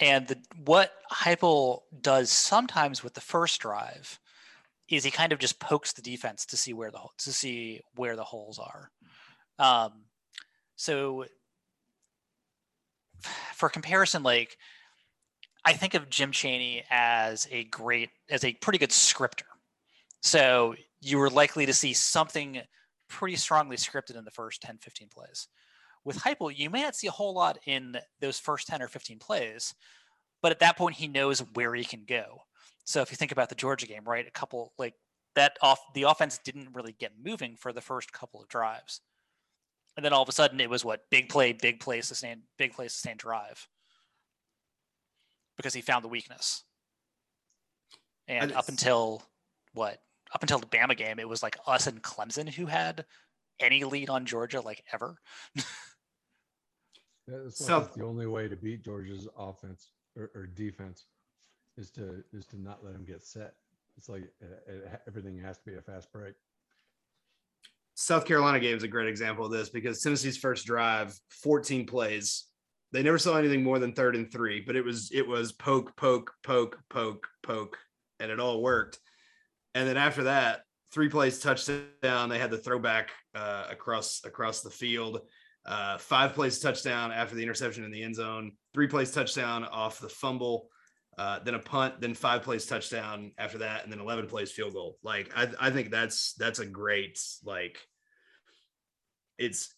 [0.00, 4.18] And the, what Heupel does sometimes with the first drive
[4.88, 8.16] is he kind of just pokes the defense to see where the to see where
[8.16, 8.90] the holes are.
[9.58, 10.04] Um,
[10.76, 11.26] so
[13.54, 14.56] for comparison, like
[15.64, 19.46] I think of Jim Chaney as a great, as a pretty good scripter.
[20.20, 22.60] So you were likely to see something
[23.08, 25.48] pretty strongly scripted in the first 10, 15 plays.
[26.04, 29.18] With Heupel, you may not see a whole lot in those first 10 or 15
[29.18, 29.74] plays,
[30.42, 32.42] but at that point, he knows where he can go.
[32.84, 34.94] So if you think about the Georgia game, right, a couple like
[35.34, 39.00] that off the offense didn't really get moving for the first couple of drives.
[39.96, 42.72] And then all of a sudden it was what big play, big play, sustained, big
[42.72, 43.68] play, sustained drive
[45.56, 46.64] because he found the weakness.
[48.26, 49.22] And up until
[49.74, 49.98] what?
[50.34, 53.04] Up until the Bama game, it was like us and Clemson who had
[53.60, 55.16] any lead on Georgia like ever.
[57.28, 59.90] That's so, the only way to beat Georgia's offense.
[60.16, 61.06] or, or defense
[61.76, 63.54] is to is to not let him get set.
[63.96, 66.34] It's like uh, uh, everything has to be a fast break.
[67.94, 72.46] South Carolina game is a great example of this because Tennessee's first drive, 14 plays.
[72.90, 75.96] They never saw anything more than third and three, but it was it was poke,
[75.96, 77.78] poke, poke, poke, poke,
[78.20, 78.98] and it all worked.
[79.74, 82.28] And then after that, three plays touchdown.
[82.28, 85.20] They had the throwback uh, across across the field.
[85.64, 88.52] Uh, five plays touchdown after the interception in the end zone.
[88.74, 90.68] Three plays touchdown off the fumble.
[91.18, 94.72] Uh, then a punt, then five plays touchdown after that, and then eleven plays field
[94.72, 94.98] goal.
[95.02, 97.78] Like I, I think that's that's a great like.
[99.38, 99.74] It's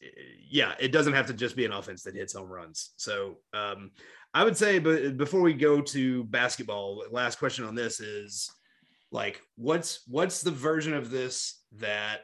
[0.50, 2.92] yeah, it doesn't have to just be an offense that hits home runs.
[2.96, 3.90] So um,
[4.32, 8.50] I would say, but before we go to basketball, last question on this is
[9.10, 12.22] like, what's what's the version of this that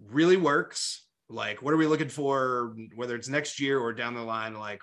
[0.00, 1.06] really works?
[1.30, 2.74] Like, what are we looking for?
[2.94, 4.80] Whether it's next year or down the line, like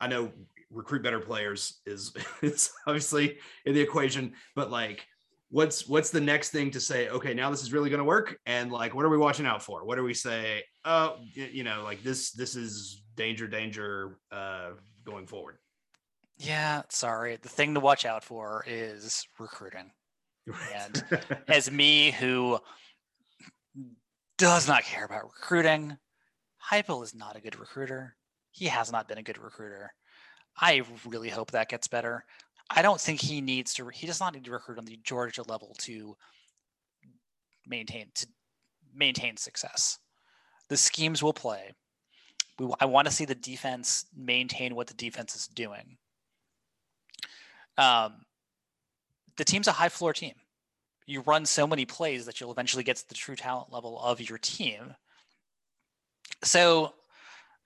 [0.00, 0.32] I know
[0.70, 5.06] recruit better players is it's obviously in the equation, but like
[5.50, 8.38] what's what's the next thing to say okay now this is really going to work
[8.46, 9.84] and like what are we watching out for?
[9.84, 14.70] What do we say oh you know like this this is danger danger uh
[15.04, 15.58] going forward.
[16.38, 17.36] Yeah sorry.
[17.36, 19.90] The thing to watch out for is recruiting.
[20.74, 21.04] And
[21.48, 22.58] as me who
[24.40, 25.96] does not care about recruiting
[26.70, 28.16] Heupel is not a good recruiter
[28.50, 29.92] he has not been a good recruiter
[30.60, 32.24] I really hope that gets better.
[32.68, 33.88] I don't think he needs to.
[33.88, 36.16] He does not need to recruit on the Georgia level to
[37.66, 38.26] maintain to
[38.94, 39.98] maintain success.
[40.68, 41.72] The schemes will play.
[42.58, 45.96] We, I want to see the defense maintain what the defense is doing.
[47.78, 48.24] Um,
[49.36, 50.34] the team's a high floor team.
[51.10, 54.20] You run so many plays that you'll eventually get to the true talent level of
[54.20, 54.94] your team.
[56.44, 56.94] So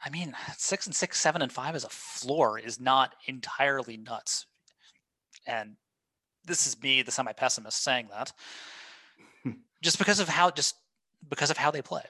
[0.05, 4.47] I mean, six and six, seven and five as a floor is not entirely nuts.
[5.47, 5.77] And
[6.45, 8.33] this is me, the semi pessimist, saying that
[9.83, 10.77] just because of how just
[11.29, 12.03] because of how they play.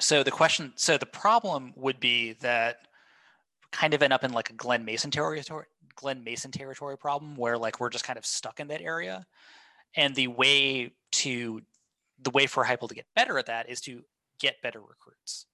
[0.00, 2.78] So the question, so the problem would be that
[3.70, 7.56] kind of end up in like a Glen Mason territory, Glen Mason territory problem where
[7.56, 9.24] like we're just kind of stuck in that area.
[9.96, 11.62] And the way to
[12.20, 14.02] the way for Heupel to get better at that is to
[14.38, 15.46] get better recruits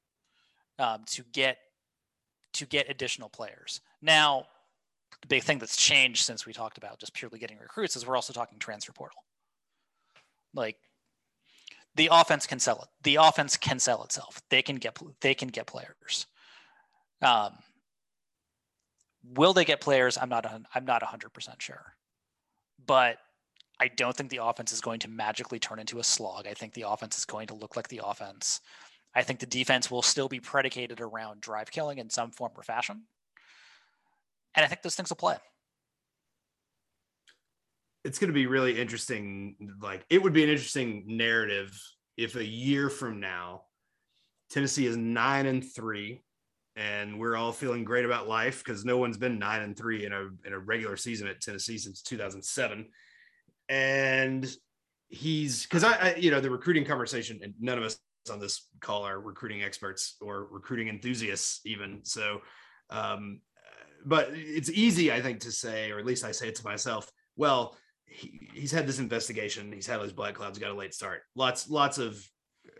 [0.80, 1.58] um, to get
[2.54, 3.80] to get additional players.
[4.02, 4.46] Now,
[5.20, 8.16] the big thing that's changed since we talked about just purely getting recruits is we're
[8.16, 9.22] also talking transfer portal.
[10.54, 10.76] Like
[11.94, 12.88] the offense can sell it.
[13.02, 14.40] The offense can sell itself.
[14.48, 16.26] They can get they can get players.
[17.22, 17.52] Um,
[19.34, 20.16] will they get players?
[20.16, 21.94] I'm not I'm not 100% sure.
[22.84, 23.18] But
[23.80, 26.46] I don't think the offense is going to magically turn into a slog.
[26.46, 28.60] I think the offense is going to look like the offense
[29.14, 32.62] I think the defense will still be predicated around drive killing in some form or
[32.62, 33.02] fashion.
[34.54, 35.36] And I think those things will play.
[38.04, 39.56] It's going to be really interesting.
[39.80, 41.78] Like, it would be an interesting narrative
[42.16, 43.62] if a year from now,
[44.50, 46.22] Tennessee is nine and three,
[46.76, 50.12] and we're all feeling great about life because no one's been nine and three in
[50.12, 52.86] a in a regular season at Tennessee since 2007.
[53.70, 54.46] And
[55.08, 57.98] he's because I, I, you know, the recruiting conversation, and none of us
[58.30, 62.00] on this call are recruiting experts or recruiting enthusiasts even.
[62.02, 62.42] So
[62.90, 63.40] um,
[64.04, 67.10] but it's easy i think to say or at least i say it to myself
[67.36, 70.94] well he, he's had this investigation he's had all these black clouds got a late
[70.94, 71.22] start.
[71.36, 72.20] Lots lots of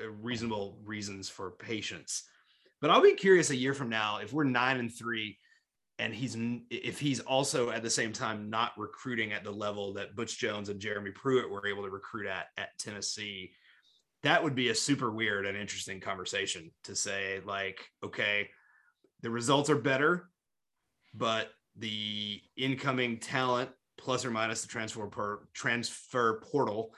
[0.03, 2.24] uh, reasonable reasons for patience.
[2.81, 5.38] But i'll be curious a year from now if we're nine and three
[6.00, 6.36] and he's
[6.70, 10.70] if he's also at the same time not recruiting at the level that butch jones
[10.70, 13.52] and jeremy pruitt were able to recruit at at tennessee
[14.22, 18.48] that would be a super weird and interesting conversation to say like okay
[19.20, 20.30] the results are better
[21.14, 26.94] but the incoming talent plus or minus the transfer per transfer portal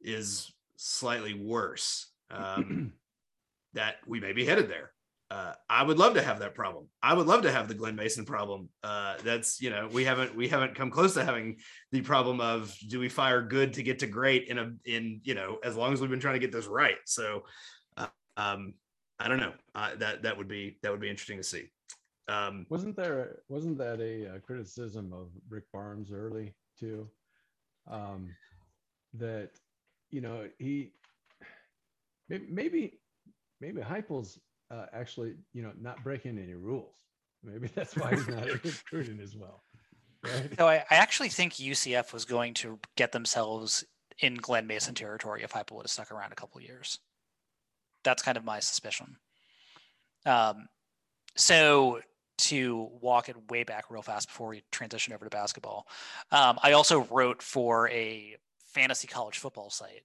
[0.00, 2.92] is slightly worse um,
[3.74, 4.92] that we may be headed there
[5.30, 6.86] uh, I would love to have that problem.
[7.02, 8.70] I would love to have the Glen Mason problem.
[8.82, 11.58] Uh, that's you know we haven't we haven't come close to having
[11.92, 15.34] the problem of do we fire good to get to great in a in you
[15.34, 16.96] know as long as we've been trying to get this right.
[17.04, 17.44] So
[17.98, 18.06] uh,
[18.38, 18.74] um,
[19.18, 21.68] I don't know uh, that that would be that would be interesting to see.
[22.28, 27.08] Um, wasn't there wasn't that a, a, criticism of Rick Barnes early too?
[27.90, 28.34] Um,
[29.14, 29.50] that
[30.10, 30.92] you know he
[32.30, 33.00] maybe maybe
[33.60, 34.38] maybe Heupel's
[34.70, 36.94] uh, actually, you know, not breaking any rules.
[37.42, 39.62] Maybe that's why he's not recruiting as well.
[40.24, 40.50] Right?
[40.58, 43.84] So I, I, actually think UCF was going to get themselves
[44.18, 46.98] in Glen Mason territory if Heupel would have stuck around a couple years.
[48.02, 49.16] That's kind of my suspicion.
[50.26, 50.68] Um,
[51.36, 52.00] so
[52.38, 55.86] to walk it way back real fast before we transition over to basketball.
[56.30, 58.36] Um, I also wrote for a
[58.72, 60.02] fantasy college football site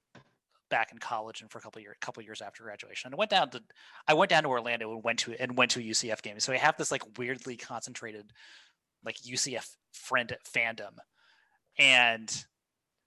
[0.74, 3.08] back in college and for a couple years, couple years after graduation.
[3.08, 3.62] And I went down to,
[4.08, 6.40] I went down to Orlando and went to and went to a UCF game.
[6.40, 8.34] So I have this like weirdly concentrated,
[9.06, 10.98] like UCF friend fandom,
[11.78, 12.46] and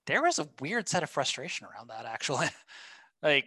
[0.06, 2.46] there was a weird set of frustration around that actually,
[3.22, 3.46] like,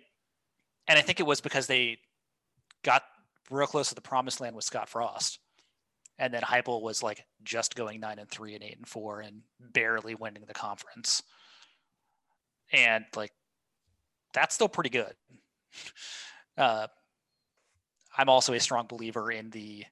[0.90, 2.00] and I think it was because they
[2.84, 3.04] got
[3.50, 5.40] real close to the promised land with Scott Frost
[6.20, 9.42] and then Heupel was like just going nine and three and eight and four and
[9.60, 11.24] barely winning the conference.
[12.74, 13.32] And like
[14.34, 15.14] that's still pretty good.
[16.58, 16.88] Uh,
[18.18, 19.86] I'm also a strong believer in the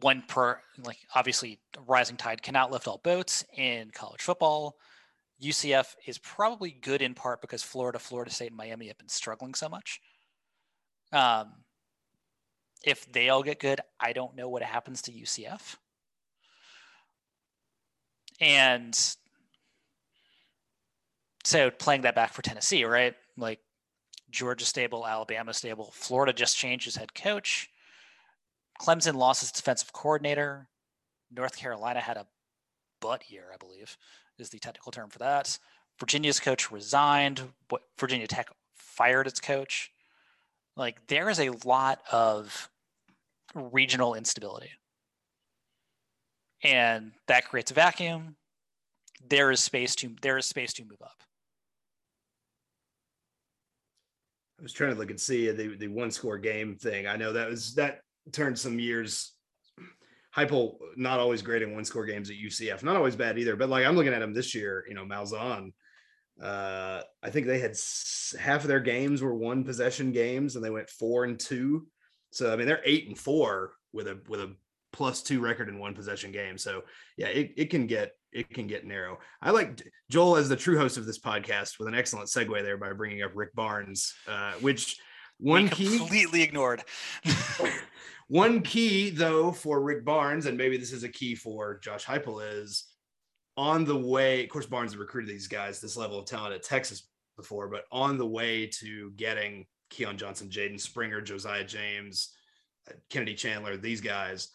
[0.00, 1.58] one per like obviously
[1.88, 4.76] rising tide cannot lift all boats in college football.
[5.42, 9.54] UCF is probably good in part because Florida, Florida State, and Miami have been struggling
[9.54, 10.00] so much.
[11.12, 11.52] Um,
[12.84, 15.76] if they all get good, I don't know what happens to UCF.
[18.40, 18.96] And
[21.44, 23.14] so playing that back for Tennessee, right?
[23.36, 23.60] Like
[24.30, 27.68] Georgia stable, Alabama stable, Florida just changed his head coach.
[28.80, 30.68] Clemson lost its defensive coordinator.
[31.30, 32.26] North Carolina had a
[33.00, 33.96] butt year, I believe,
[34.38, 35.58] is the technical term for that.
[35.98, 37.42] Virginia's coach resigned.
[37.98, 39.90] Virginia Tech fired its coach.
[40.76, 42.70] Like there is a lot of
[43.54, 44.70] regional instability.
[46.64, 48.36] And that creates a vacuum.
[49.28, 51.22] There is space to there is space to move up.
[54.62, 57.06] I was trying to look and see the, the one score game thing.
[57.06, 58.00] I know that was that
[58.32, 59.32] turned some years.
[60.36, 63.56] Heupel not always great in one score games at UCF, not always bad either.
[63.56, 65.72] But like I'm looking at them this year, you know, Malzahn.
[66.40, 67.76] Uh, I think they had
[68.40, 71.86] half of their games were one possession games, and they went four and two
[72.32, 74.56] so I mean, they're eight and four with a with a
[74.92, 76.58] plus two record in one possession game.
[76.58, 76.82] So
[77.16, 79.18] yeah, it, it can get it can get narrow.
[79.40, 82.78] I like Joel as the true host of this podcast with an excellent segue there
[82.78, 84.98] by bringing up Rick Barnes, uh, which
[85.38, 86.82] one key completely ignored.
[88.28, 92.62] one key though for Rick Barnes, and maybe this is a key for Josh Heupel
[92.62, 92.84] is
[93.56, 94.44] on the way.
[94.44, 98.18] Of course, Barnes recruited these guys this level of talent at Texas before, but on
[98.18, 102.34] the way to getting Keon Johnson, Jaden Springer, Josiah James,
[102.88, 104.48] uh, Kennedy Chandler, these guys,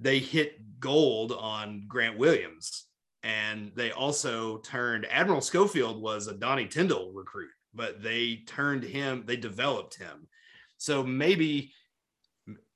[0.00, 2.86] they hit gold on Grant Williams.
[3.22, 9.24] And they also turned Admiral Schofield was a Donnie Tyndall recruit, but they turned him,
[9.26, 10.28] they developed him.
[10.76, 11.72] So maybe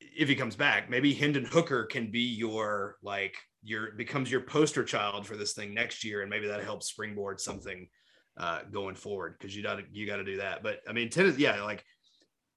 [0.00, 4.82] if he comes back, maybe Hendon Hooker can be your like your becomes your poster
[4.82, 7.88] child for this thing next year, and maybe that helps springboard something
[8.36, 10.62] uh, going forward because you got you got to do that.
[10.62, 11.84] But I mean, tennis, yeah, like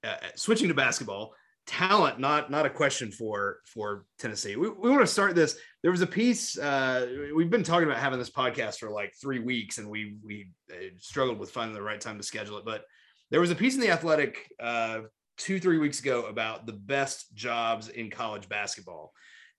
[0.04, 4.56] uh, uh, switching to basketball, talent not not a question for for Tennessee.
[4.56, 5.58] We, we want to start this.
[5.82, 9.40] There was a piece uh, we've been talking about having this podcast for like three
[9.40, 12.66] weeks, and we we uh, struggled with finding the right time to schedule it.
[12.66, 12.84] But
[13.32, 15.02] there was a piece in the Athletic uh,
[15.38, 19.14] two three weeks ago about the best jobs in college basketball,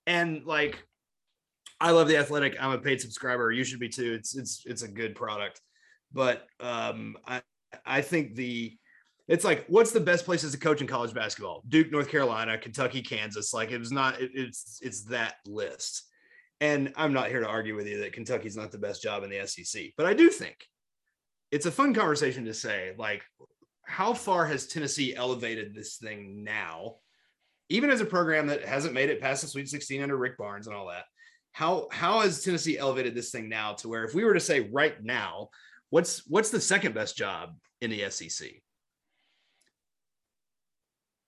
[0.07, 0.83] and like.
[1.81, 2.55] I love the athletic.
[2.57, 3.51] I'm a paid subscriber.
[3.51, 4.13] You should be too.
[4.13, 5.59] It's it's it's a good product
[6.15, 7.41] but um, I
[7.85, 8.75] I think the
[9.27, 11.63] it's like what's the best places to coach in college basketball?
[11.67, 13.53] Duke, North Carolina, Kentucky, Kansas.
[13.53, 14.21] Like it was not.
[14.21, 16.03] It, it's it's that list.
[16.61, 19.29] And I'm not here to argue with you that Kentucky's not the best job in
[19.29, 20.55] the SEC, but I do think
[21.51, 23.23] it's a fun conversation to say like
[23.83, 26.95] how far has Tennessee elevated this thing now?
[27.69, 30.67] Even as a program that hasn't made it past the Sweet 16 under Rick Barnes
[30.67, 31.05] and all that,
[31.51, 34.69] how how has Tennessee elevated this thing now to where if we were to say
[34.71, 35.49] right now
[35.95, 38.49] What's what's the second best job in the SEC?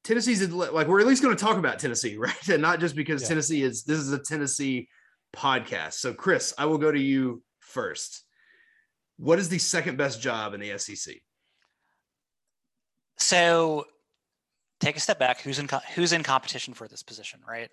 [0.07, 2.47] Tennessee's like we're at least going to talk about Tennessee, right?
[2.47, 3.27] And not just because yeah.
[3.27, 4.87] Tennessee is this is a Tennessee
[5.35, 5.93] podcast.
[5.93, 8.23] So Chris, I will go to you first.
[9.17, 11.15] What is the second best job in the SEC?
[13.17, 13.85] So
[14.79, 15.41] take a step back.
[15.41, 17.69] Who's in who's in competition for this position, right?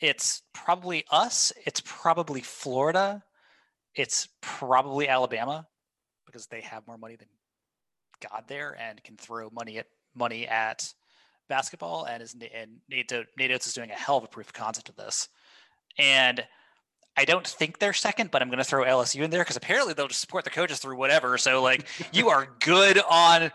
[0.00, 1.52] It's probably us.
[1.66, 3.22] It's probably Florida.
[3.94, 5.66] It's probably Alabama
[6.26, 7.28] because they have more money than
[8.28, 10.92] God there and can throw money at money at
[11.48, 14.88] basketball and is and Nate, Nate is doing a hell of a proof of concept
[14.88, 15.28] of this.
[15.98, 16.44] And
[17.16, 19.94] I don't think they're second, but I'm going to throw LSU in there because apparently
[19.94, 21.38] they'll just support the coaches through whatever.
[21.38, 23.50] So like you are good on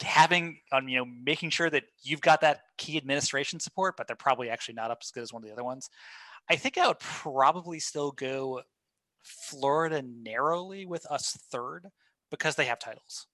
[0.00, 4.16] having on you know making sure that you've got that key administration support, but they're
[4.16, 5.90] probably actually not up as good as one of the other ones.
[6.50, 8.62] I think I would probably still go
[9.22, 11.86] Florida narrowly with us third
[12.30, 13.26] because they have titles.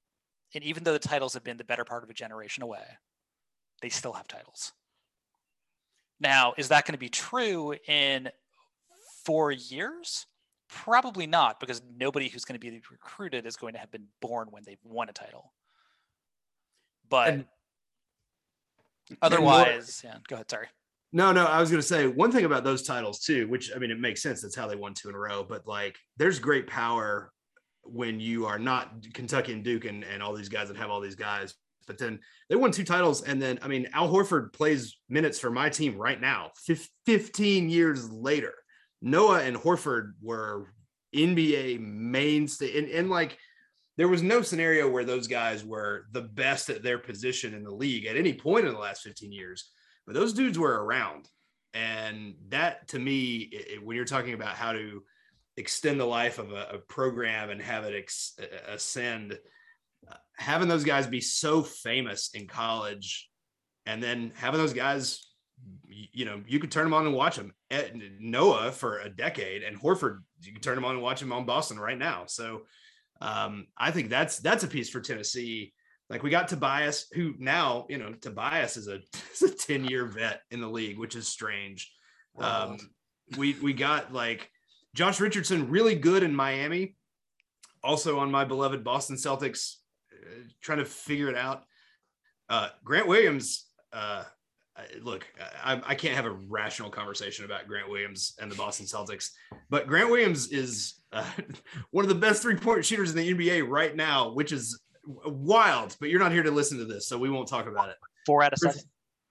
[0.55, 2.85] And even though the titles have been the better part of a generation away,
[3.83, 4.73] they still have titles.
[6.21, 8.29] Now, is that going to be true in
[9.25, 10.27] four years?
[10.69, 14.49] Probably not, because nobody who's going to be recruited is going to have been born
[14.51, 15.53] when they've won a title.
[17.09, 17.45] But and,
[19.23, 20.51] otherwise, and yeah, go ahead.
[20.51, 20.67] Sorry.
[21.11, 23.79] No, no, I was going to say one thing about those titles too, which I
[23.79, 24.43] mean, it makes sense.
[24.43, 25.43] That's how they won two in a row.
[25.49, 27.33] But like, there's great power
[27.85, 31.01] when you are not Kentucky and Duke and, and all these guys that have all
[31.01, 31.55] these guys.
[31.89, 33.23] But then they won two titles.
[33.23, 36.53] And then, I mean, Al Horford plays minutes for my team right now,
[37.07, 38.55] 15 years later.
[39.03, 40.69] Noah and Horford were
[41.17, 42.79] NBA mainstay.
[42.79, 43.37] And, and like,
[43.97, 47.75] there was no scenario where those guys were the best at their position in the
[47.75, 49.73] league at any point in the last 15 years
[50.09, 51.29] but those dudes were around.
[51.75, 55.03] And that to me, it, when you're talking about how to
[55.59, 59.39] extend the life of a, a program and have it ex- ascend,
[60.37, 63.29] having those guys be so famous in college
[63.87, 65.25] and then having those guys
[65.89, 67.53] you know, you could turn them on and watch them.
[67.69, 71.33] At Noah for a decade, and Horford, you can turn them on and watch them
[71.33, 72.27] on Boston right now.
[72.27, 72.63] So
[73.21, 75.73] um, I think that's that's a piece for Tennessee
[76.11, 79.01] like we got Tobias, who now, you know, Tobias is a,
[79.33, 81.93] is a 10 year vet in the league, which is strange.
[82.35, 82.71] Wow.
[82.71, 82.79] Um,
[83.37, 84.51] we, we got like
[84.95, 86.95] Josh Richardson, really good in Miami.
[87.85, 89.77] Also on my beloved Boston Celtics,
[90.61, 91.65] trying to figure it out.
[92.49, 94.25] Uh, Grant Williams, uh,
[95.03, 95.27] look,
[95.63, 99.31] I, I, can't have a rational conversation about Grant Williams and the Boston Celtics,
[99.69, 101.25] but Grant Williams is uh,
[101.91, 105.97] one of the best three point shooters in the NBA right now, which is wild,
[106.01, 107.97] but you're not here to listen to this, so we won't talk about it.
[108.27, 108.81] Four out of seven.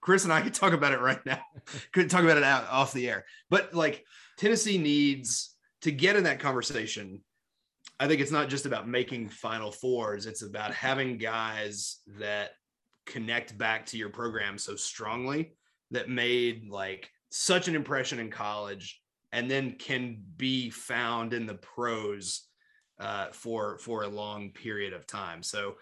[0.00, 1.40] Chris and I could talk about it right now.
[1.92, 3.24] Couldn't talk about it out off the air.
[3.50, 4.04] But like
[4.36, 7.20] Tennessee needs to get in that conversation.
[8.00, 12.50] I think it's not just about making final fours, it's about having guys that
[13.06, 15.54] connect back to your program so strongly
[15.90, 19.00] that made like such an impression in college
[19.32, 22.46] and then can be found in the pros
[23.00, 25.42] uh, for for a long period of time.
[25.42, 25.74] So,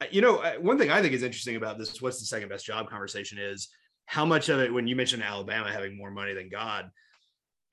[0.00, 2.48] uh, you know, uh, one thing I think is interesting about this "what's the second
[2.48, 3.68] best job" conversation is
[4.06, 4.72] how much of it.
[4.72, 6.90] When you mentioned Alabama having more money than God,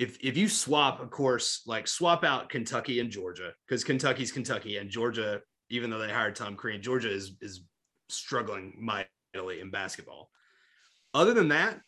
[0.01, 4.77] if if you swap, of course, like swap out Kentucky and Georgia because Kentucky's Kentucky
[4.77, 7.61] and Georgia, even though they hired Tom Crean, Georgia is is
[8.09, 10.31] struggling mightily in basketball.
[11.13, 11.81] Other than that,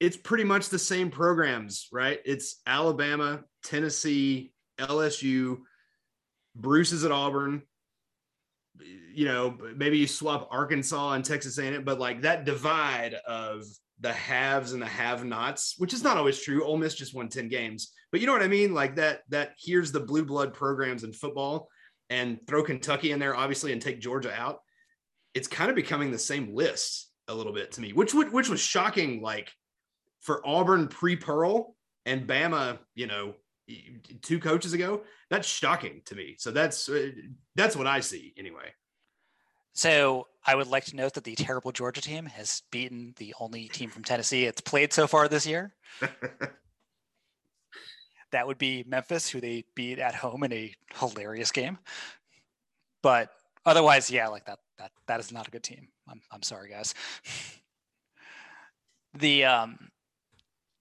[0.00, 2.20] it's pretty much the same programs, right?
[2.26, 5.60] It's Alabama, Tennessee, LSU,
[6.54, 7.62] Bruce is at Auburn.
[9.14, 13.64] You know, maybe you swap Arkansas and Texas A&M, but like that divide of
[14.00, 16.64] the haves and the have-nots, which is not always true.
[16.64, 18.74] Ole Miss just won 10 games, but you know what I mean?
[18.74, 21.68] Like that, that here's the blue blood programs in football
[22.08, 24.60] and throw Kentucky in there, obviously, and take Georgia out.
[25.34, 28.48] It's kind of becoming the same list a little bit to me, which would, which
[28.48, 29.22] was shocking.
[29.22, 29.52] Like
[30.20, 31.76] for Auburn pre-Pearl
[32.06, 33.34] and Bama, you know,
[34.22, 35.02] two coaches ago.
[35.30, 36.36] That's shocking to me.
[36.38, 37.10] So that's uh,
[37.54, 38.72] that's what I see anyway.
[39.72, 43.68] So I would like to note that the terrible Georgia team has beaten the only
[43.68, 45.74] team from Tennessee it's played so far this year.
[48.32, 51.78] that would be Memphis, who they beat at home in a hilarious game.
[53.02, 53.30] But
[53.64, 55.88] otherwise, yeah, like that that that is not a good team.
[56.08, 56.94] I'm I'm sorry, guys.
[59.14, 59.90] the um,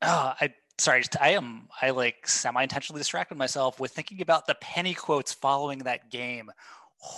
[0.01, 4.93] oh, I sorry, I am I like semi-intentionally distracted myself with thinking about the penny
[4.93, 6.51] quotes following that game.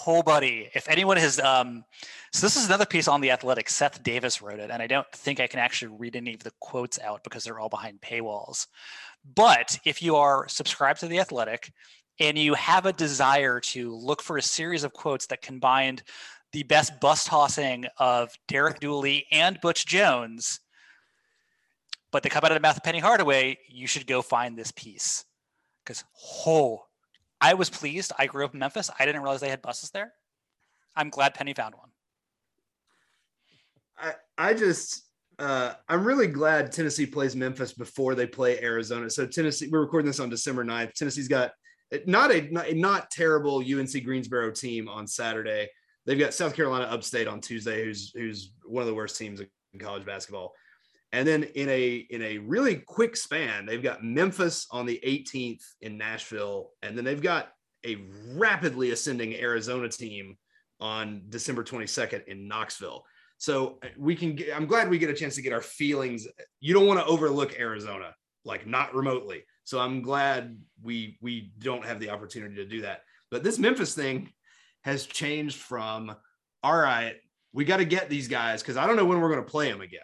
[0.06, 0.70] Oh, buddy!
[0.76, 1.84] If anyone has, um,
[2.32, 3.68] so this is another piece on the Athletic.
[3.68, 6.54] Seth Davis wrote it, and I don't think I can actually read any of the
[6.60, 8.68] quotes out because they're all behind paywalls.
[9.36, 11.72] But if you are subscribed to the Athletic
[12.20, 16.04] and you have a desire to look for a series of quotes that combined
[16.52, 20.60] the best bus tossing of Derek Dooley and Butch Jones,
[22.12, 24.72] but they come out of the mouth of Penny Hardaway, you should go find this
[24.72, 25.26] piece.
[25.84, 26.04] Because,
[26.46, 26.84] oh,
[27.42, 28.12] I was pleased.
[28.18, 28.90] I grew up in Memphis.
[29.00, 30.14] I didn't realize they had buses there.
[30.96, 31.90] I'm glad Penny found one.
[33.98, 35.06] I, I just,
[35.40, 39.10] uh, I'm really glad Tennessee plays Memphis before they play Arizona.
[39.10, 40.94] So Tennessee, we're recording this on December 9th.
[40.94, 41.52] Tennessee's got
[42.06, 45.68] not a not, a not terrible UNC Greensboro team on Saturday.
[46.06, 49.80] They've got South Carolina Upstate on Tuesday, who's who's one of the worst teams in
[49.80, 50.54] college basketball.
[51.14, 55.64] And then in a in a really quick span, they've got Memphis on the 18th
[55.82, 57.50] in Nashville, and then they've got
[57.86, 57.98] a
[58.34, 60.38] rapidly ascending Arizona team
[60.80, 63.04] on December 22nd in Knoxville.
[63.38, 66.28] So uh, we can get, I'm glad we get a chance to get our feelings.
[66.60, 69.44] You don't want to overlook Arizona, like not remotely.
[69.64, 73.02] So I'm glad we we don't have the opportunity to do that.
[73.30, 74.32] But this Memphis thing
[74.84, 76.16] has changed from
[76.64, 77.16] all right,
[77.52, 79.70] we got to get these guys because I don't know when we're going to play
[79.70, 80.02] them again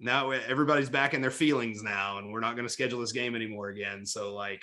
[0.00, 3.34] now everybody's back in their feelings now, and we're not going to schedule this game
[3.34, 4.06] anymore again.
[4.06, 4.62] So like,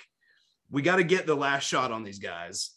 [0.70, 2.72] we got to get the last shot on these guys.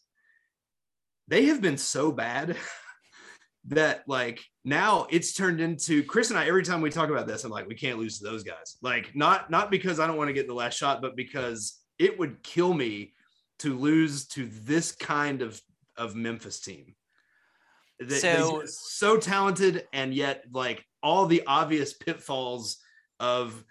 [1.28, 2.56] They have been so bad
[3.66, 7.44] that like now it's turned into Chris and I every time we talk about this
[7.44, 10.30] I'm like we can't lose to those guys like not not because I don't want
[10.30, 13.14] to get the last shot but because it would kill me
[13.60, 15.62] to lose to this kind of
[15.96, 16.96] of Memphis team
[18.10, 22.78] so, so talented and yet like all the obvious pitfalls
[23.20, 23.64] of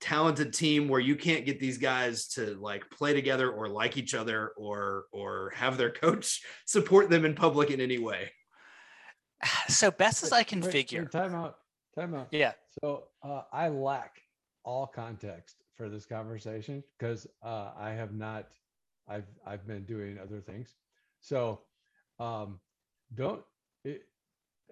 [0.00, 4.14] talented team where you can't get these guys to like play together or like each
[4.14, 8.30] other or or have their coach support them in public in any way.
[9.68, 11.02] So best as i can wait, figure.
[11.02, 11.56] wait, time out
[11.98, 12.28] time out.
[12.30, 12.52] Yeah.
[12.82, 14.20] So uh, i lack
[14.64, 18.48] all context for this conversation because uh, i have not
[19.08, 20.74] i've i've been doing other things.
[21.20, 21.60] So
[22.18, 22.60] um
[23.14, 23.42] don't
[23.84, 24.02] it,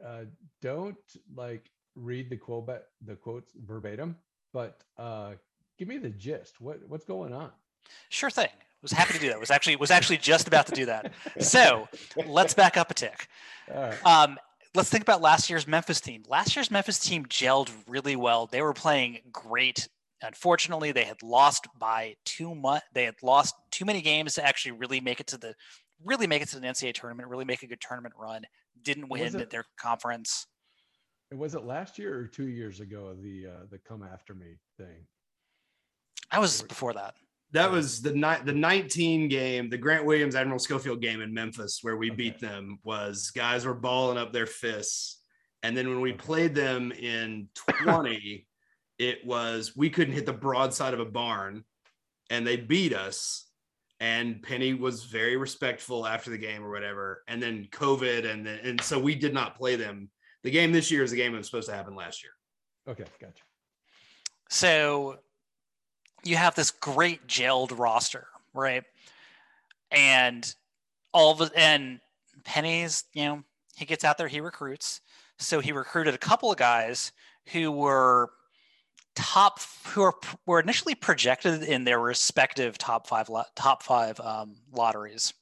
[0.04, 0.24] uh,
[0.60, 0.96] don't
[1.34, 2.70] like read the quote
[3.04, 4.16] the quotes verbatim,
[4.52, 5.32] but uh,
[5.78, 6.60] give me the gist.
[6.60, 7.50] What what's going on?
[8.08, 8.48] Sure thing.
[8.82, 9.40] Was happy to do that.
[9.40, 11.12] Was actually was actually just about to do that.
[11.40, 11.88] So
[12.26, 13.28] let's back up a tick.
[14.04, 14.38] Um,
[14.74, 16.22] let's think about last year's Memphis team.
[16.28, 18.46] Last year's Memphis team gelled really well.
[18.46, 19.88] They were playing great.
[20.22, 22.82] Unfortunately, they had lost by too much.
[22.92, 25.54] They had lost too many games to actually really make it to the
[26.04, 28.42] really make it to the NCAA tournament, really make a good tournament run.
[28.82, 30.46] Didn't win it, their conference.
[31.32, 33.14] Was it last year or two years ago?
[33.20, 35.06] The uh, the come after me thing.
[36.30, 37.14] I was before that.
[37.52, 41.80] That was the ni- the 19 game, the Grant Williams Admiral Schofield game in Memphis
[41.82, 42.16] where we okay.
[42.16, 42.78] beat them.
[42.84, 45.20] Was guys were balling up their fists,
[45.62, 46.18] and then when we okay.
[46.18, 48.46] played them in 20,
[48.98, 51.64] it was we couldn't hit the broadside of a barn,
[52.30, 53.44] and they beat us
[54.00, 57.22] and Penny was very respectful after the game or whatever.
[57.28, 60.10] And then COVID, and then and so we did not play them.
[60.44, 62.32] The game this year is the game that was supposed to happen last year.
[62.86, 63.42] Okay, gotcha.
[64.50, 65.18] So
[66.22, 68.84] you have this great gelled roster, right?
[69.90, 70.54] And
[71.12, 71.98] all of and
[72.44, 73.42] Penny's, you know,
[73.76, 75.00] he gets out there, he recruits.
[75.38, 77.10] So he recruited a couple of guys
[77.46, 78.30] who were
[79.16, 80.14] top who are
[80.46, 85.32] were initially projected in their respective top five top five um, lotteries.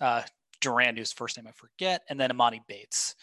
[0.00, 0.22] Uh,
[0.60, 3.14] Durand, whose first name I forget, and then Emoni Bates.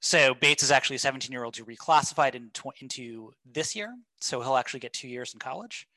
[0.00, 4.40] So Bates is actually a 17 year old who reclassified into, into this year, so
[4.40, 5.88] he'll actually get two years in college.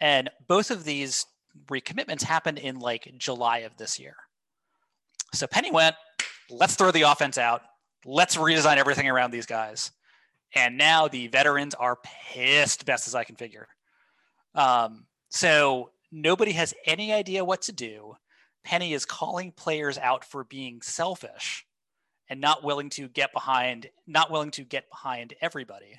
[0.00, 1.26] And both of these
[1.66, 4.16] recommitments happened in like July of this year.
[5.34, 5.96] So Penny went,
[6.50, 7.62] let's throw the offense out.
[8.04, 9.90] Let's redesign everything around these guys.
[10.54, 11.98] And now the veterans are
[12.32, 13.68] pissed, best as I can figure.
[14.54, 18.16] Um, so nobody has any idea what to do.
[18.68, 21.64] Penny is calling players out for being selfish
[22.28, 25.98] and not willing to get behind, not willing to get behind everybody.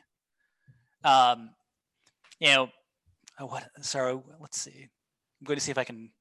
[1.04, 1.50] Um,
[2.40, 2.70] you know,
[3.40, 3.68] oh, what?
[3.82, 4.88] Sorry, let's see.
[5.42, 6.12] I'm going to see if I can.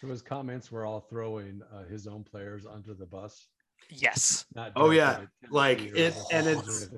[0.00, 3.46] His comments were all throwing uh, his own players under the bus.
[3.88, 4.46] Yes.
[4.52, 6.88] Not oh yeah, like it, and it's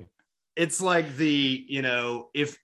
[0.55, 2.57] it's like the you know if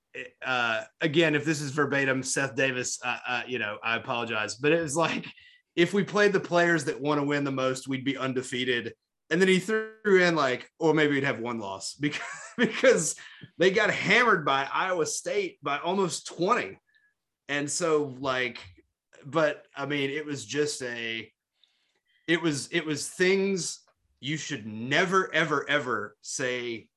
[0.43, 4.71] uh again if this is verbatim seth davis uh, uh you know i apologize but
[4.71, 5.25] it was like
[5.75, 8.93] if we played the players that want to win the most we'd be undefeated.
[9.29, 12.21] And then he threw in like or maybe we'd have one loss because
[12.57, 13.15] because
[13.57, 16.79] they got hammered by iowa state by almost 20
[17.49, 18.59] and so like
[19.25, 21.31] but i mean it was just a
[22.27, 23.79] it was it was things
[24.19, 26.87] you should never ever ever say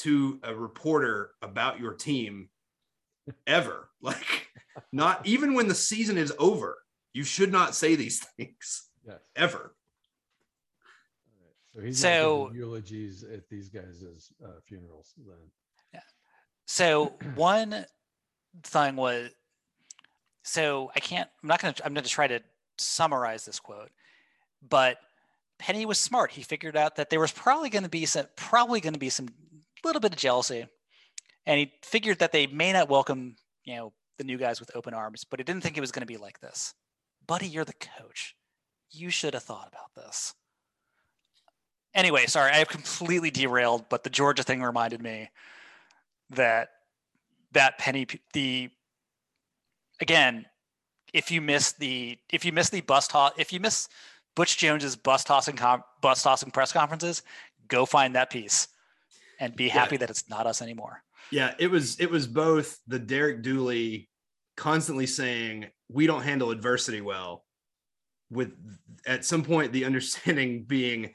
[0.00, 2.48] to a reporter about your team
[3.46, 3.86] ever.
[4.02, 4.48] Like,
[4.92, 6.78] not even when the season is over,
[7.12, 9.18] you should not say these things yes.
[9.36, 9.74] ever.
[11.74, 15.36] So he's so eulogies at these guys' uh, funerals then.
[15.94, 16.00] Yeah.
[16.66, 17.86] So one
[18.64, 19.30] thing was,
[20.42, 21.28] so I can't.
[21.42, 21.86] I'm not going to.
[21.86, 22.40] I'm going to try to
[22.76, 23.90] summarize this quote,
[24.68, 24.98] but
[25.60, 26.32] Penny was smart.
[26.32, 29.10] He figured out that there was probably going to be some, probably going to be
[29.10, 29.28] some
[29.84, 30.66] little bit of jealousy.
[31.46, 34.94] And he figured that they may not welcome, you know, the new guys with open
[34.94, 36.74] arms, but he didn't think it was going to be like this.
[37.26, 38.36] Buddy, you're the coach.
[38.90, 40.34] You should have thought about this.
[41.94, 45.30] Anyway, sorry, I have completely derailed, but the Georgia thing reminded me
[46.30, 46.70] that
[47.52, 48.70] that penny the
[50.00, 50.46] again,
[51.12, 53.88] if you miss the if you miss the bus toss if you miss
[54.36, 57.22] Butch Jones's bus tossing com- bus tossing press conferences,
[57.66, 58.68] go find that piece
[59.40, 60.00] and be happy yeah.
[60.00, 61.02] that it's not us anymore.
[61.32, 64.08] Yeah, it was it was both the Derek Dooley
[64.56, 67.44] constantly saying we don't handle adversity well,
[68.30, 68.52] with
[69.06, 71.14] at some point the understanding being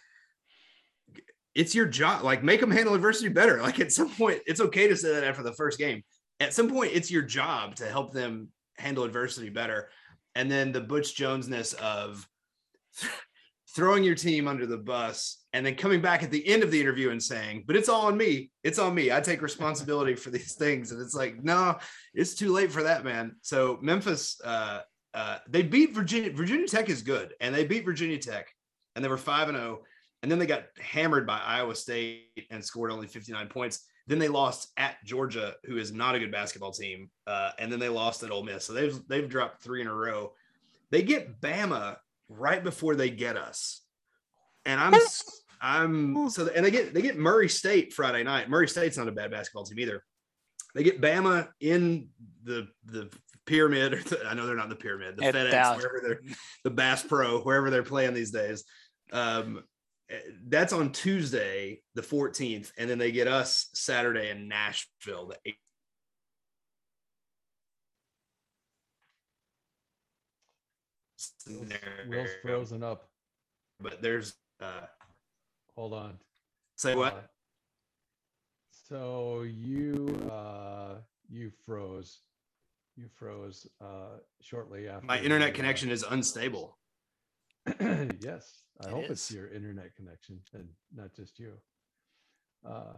[1.53, 2.23] it's your job.
[2.23, 3.61] Like make them handle adversity better.
[3.61, 6.03] Like at some point, it's okay to say that after the first game.
[6.39, 9.89] At some point, it's your job to help them handle adversity better.
[10.35, 12.27] And then the Butch Jonesness of
[13.75, 16.79] throwing your team under the bus and then coming back at the end of the
[16.79, 18.49] interview and saying, but it's all on me.
[18.63, 19.11] It's on me.
[19.11, 20.91] I take responsibility for these things.
[20.91, 21.77] And it's like, no,
[22.13, 23.35] it's too late for that, man.
[23.41, 24.81] So Memphis, uh,
[25.13, 26.31] uh, they beat Virginia.
[26.31, 28.53] Virginia Tech is good, and they beat Virginia Tech,
[28.95, 29.79] and they were five and zero.
[29.79, 29.85] Oh,
[30.21, 33.85] and then they got hammered by Iowa State and scored only 59 points.
[34.07, 37.79] Then they lost at Georgia, who is not a good basketball team, uh, and then
[37.79, 38.65] they lost at Ole Miss.
[38.65, 40.33] So they've they've dropped three in a row.
[40.91, 41.97] They get Bama
[42.29, 43.81] right before they get us,
[44.65, 44.93] and I'm
[45.61, 48.49] I'm so and they get they get Murray State Friday night.
[48.49, 50.03] Murray State's not a bad basketball team either.
[50.73, 52.09] They get Bama in
[52.43, 53.09] the the
[53.45, 56.21] pyramid, or the, I know they're not the pyramid, the FedEx, wherever they're
[56.63, 58.63] the Bass Pro, wherever they're playing these days.
[59.11, 59.63] Um,
[60.09, 65.53] eh, that's on Tuesday, the 14th, and then they get us Saturday in Nashville, the
[71.49, 72.09] 8th.
[72.09, 73.09] Will's frozen up.
[73.79, 74.87] But there's uh
[75.75, 76.17] hold on.
[76.75, 77.13] Say what?
[77.13, 77.19] Uh,
[78.89, 80.95] so you uh
[81.29, 82.19] you froze
[82.97, 85.05] you froze uh, shortly after.
[85.05, 86.77] My internet the, connection uh, is unstable.
[88.19, 89.11] yes, I it hope is.
[89.11, 91.53] it's your internet connection and not just you.
[92.65, 92.93] Uh,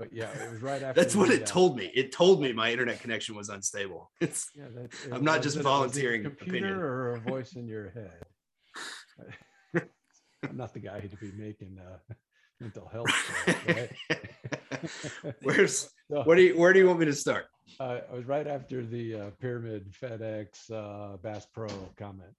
[0.00, 0.98] but yeah, it was right after.
[0.98, 1.90] That's what it uh, told me.
[1.94, 4.10] It told me my internet connection was unstable.
[4.20, 4.50] It's.
[4.56, 6.22] Yeah, that, it, I'm not just volunteering.
[6.24, 6.72] computer opinion.
[6.78, 9.84] or a voice in your head.
[10.42, 12.14] I'm not the guy to be making uh,
[12.60, 13.10] mental health.
[13.10, 15.36] Stuff, right?
[15.42, 17.46] Where's so, where do you where do you want me to start?
[17.78, 22.30] Uh, I was right after the uh, Pyramid FedEx uh, Bass Pro comment.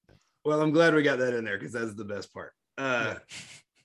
[0.43, 2.53] Well, I'm glad we got that in there because that's the best part.
[2.79, 3.37] Uh, yeah.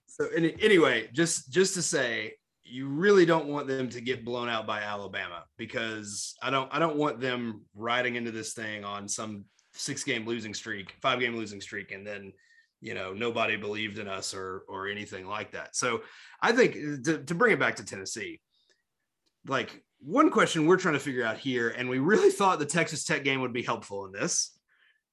[0.07, 2.33] So any, anyway, just just to say,
[2.69, 6.79] you really don't want them to get blown out by Alabama because I don't I
[6.79, 11.37] don't want them riding into this thing on some six game losing streak, five game
[11.37, 12.33] losing streak, and then
[12.81, 15.77] you know nobody believed in us or or anything like that.
[15.77, 16.03] So
[16.41, 18.41] I think uh, to, to bring it back to Tennessee,
[19.47, 23.05] like one question we're trying to figure out here, and we really thought the Texas
[23.05, 24.59] Tech game would be helpful in this,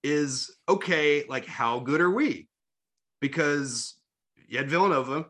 [0.03, 2.47] is okay, like how good are we?
[3.21, 3.95] Because
[4.47, 5.25] you had Villanova,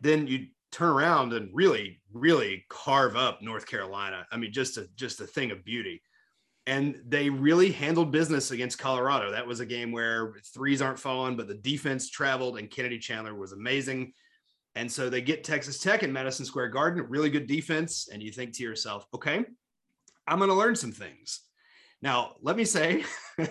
[0.00, 4.26] then you turn around and really, really carve up North Carolina.
[4.30, 6.02] I mean, just a just a thing of beauty.
[6.68, 9.30] And they really handled business against Colorado.
[9.30, 13.34] That was a game where threes aren't falling, but the defense traveled, and Kennedy Chandler
[13.34, 14.12] was amazing.
[14.74, 18.08] And so they get Texas Tech in Madison Square Garden, really good defense.
[18.12, 19.44] And you think to yourself, okay,
[20.26, 21.40] I'm going to learn some things.
[22.02, 23.04] Now, let me say,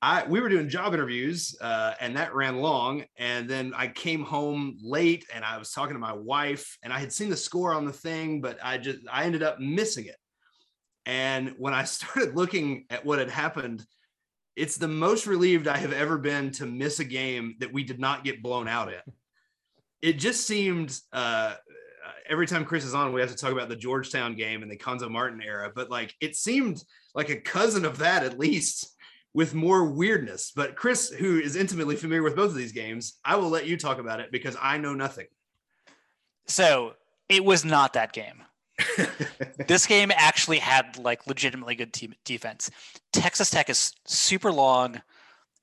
[0.00, 3.04] I we were doing job interviews uh, and that ran long.
[3.16, 6.98] And then I came home late and I was talking to my wife and I
[6.98, 10.16] had seen the score on the thing, but I just I ended up missing it.
[11.06, 13.84] And when I started looking at what had happened,
[14.56, 18.00] it's the most relieved I have ever been to miss a game that we did
[18.00, 19.14] not get blown out in
[20.00, 21.54] it just seemed uh,
[22.28, 24.76] every time Chris is on, we have to talk about the Georgetown game and the
[24.76, 26.82] Cuonzo Martin era, but like it seemed
[27.14, 28.94] like a cousin of that at least
[29.34, 30.52] with more weirdness.
[30.54, 33.76] But Chris, who is intimately familiar with both of these games, I will let you
[33.76, 35.26] talk about it because I know nothing.
[36.46, 36.94] So
[37.28, 38.42] it was not that game.
[39.66, 42.70] this game actually had like legitimately good team defense.
[43.12, 45.02] Texas Tech is super long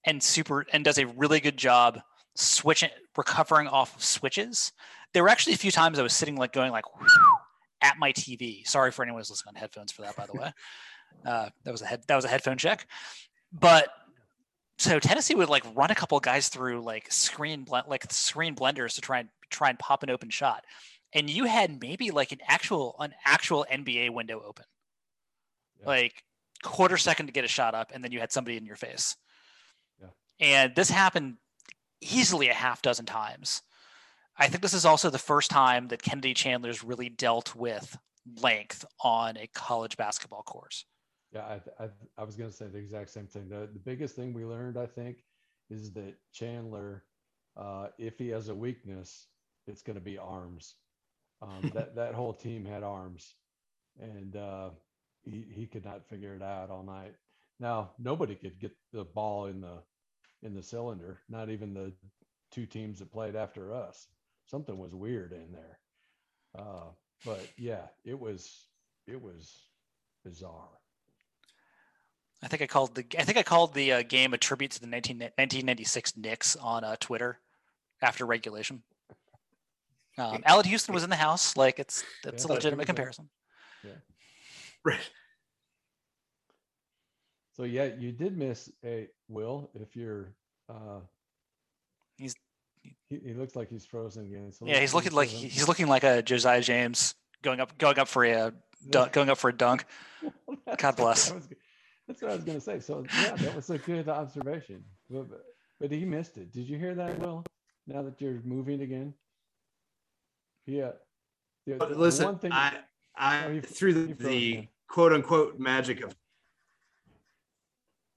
[0.05, 2.01] and super and does a really good job
[2.35, 4.71] switching recovering off of switches
[5.13, 6.85] there were actually a few times i was sitting like going like
[7.81, 10.51] at my tv sorry for anyone who's listening on headphones for that by the way
[11.25, 12.87] uh, that was a head that was a headphone check
[13.57, 13.89] but
[14.77, 18.95] so tennessee would like run a couple guys through like screen blend like screen blenders
[18.95, 20.63] to try and try and pop an open shot
[21.13, 24.65] and you had maybe like an actual an actual nba window open
[25.79, 25.87] yeah.
[25.87, 26.23] like
[26.63, 29.15] quarter second to get a shot up and then you had somebody in your face
[30.01, 30.07] yeah.
[30.39, 31.37] and this happened
[32.01, 33.61] easily a half dozen times.
[34.37, 37.97] I think this is also the first time that Kennedy Chandler's really dealt with
[38.41, 40.85] length on a college basketball course.
[41.33, 41.41] Yeah,
[41.79, 43.49] I, I, I was going to say the exact same thing.
[43.49, 45.17] The, the biggest thing we learned, I think,
[45.69, 47.03] is that Chandler,
[47.57, 49.27] uh, if he has a weakness,
[49.67, 50.75] it's going to be arms.
[51.41, 53.35] Um, that that whole team had arms,
[53.99, 54.69] and uh,
[55.23, 57.15] he he could not figure it out all night.
[57.59, 59.83] Now nobody could get the ball in the
[60.43, 61.93] in the cylinder, not even the
[62.51, 64.07] two teams that played after us.
[64.45, 65.79] Something was weird in there.
[66.57, 66.89] Uh,
[67.25, 68.67] but yeah, it was
[69.07, 69.69] it was
[70.23, 70.69] bizarre.
[72.45, 74.79] I think I called the I think I called the uh, game a tribute to
[74.79, 77.39] the 19, 1996 Knicks on uh, Twitter
[78.03, 78.83] after regulation.
[80.19, 81.57] Um, Allan Houston was in the house.
[81.57, 82.51] Like it's it's Yeah.
[82.51, 83.29] a legitimate comparison.
[84.83, 84.99] Right.
[87.53, 90.33] So yeah, you did miss a Will if you're.
[90.69, 90.99] uh
[92.17, 92.35] He's-
[93.09, 94.51] He, he looks like he's frozen again.
[94.51, 98.07] So Yeah, he's looking like he's looking like a Josiah James going up going up
[98.07, 98.53] for a
[98.89, 99.85] dunk, going up for a dunk.
[100.77, 101.31] God bless.
[101.31, 101.55] was g-
[102.07, 102.79] That's what I was going to say.
[102.79, 104.83] So yeah, that was a good observation.
[105.09, 105.43] But, but-
[105.77, 106.53] but he missed it.
[106.53, 107.43] Did you hear that, Will?
[107.85, 109.13] Now that you're moving again.
[110.65, 110.91] Yeah.
[111.67, 112.77] The, But the listen, one thing- I,
[113.17, 116.15] I Oh, you- through the, the quote unquote magic of.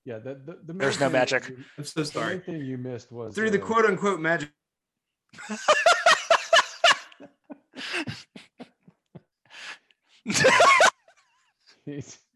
[0.05, 1.49] yeah, the, the, the There's no magic.
[1.49, 2.35] you- I'm so sorry.
[2.37, 4.51] main thing you missed was Through the uh, quote unquote magic.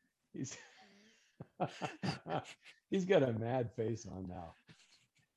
[1.68, 2.40] he's he's
[2.90, 4.54] he's got a mad face on now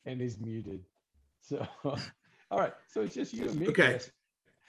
[0.05, 0.81] and he's muted
[1.41, 3.91] so all right so it's just you and me Okay.
[3.91, 4.11] Chris.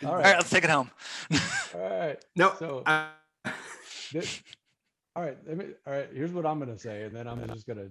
[0.03, 0.91] all All right right, let's take it home.
[1.75, 2.55] all right No.
[2.59, 3.09] So- I,
[4.13, 4.43] This-
[5.15, 7.41] all right let me all right here's what i'm going to say and then i'm
[7.49, 7.91] just going to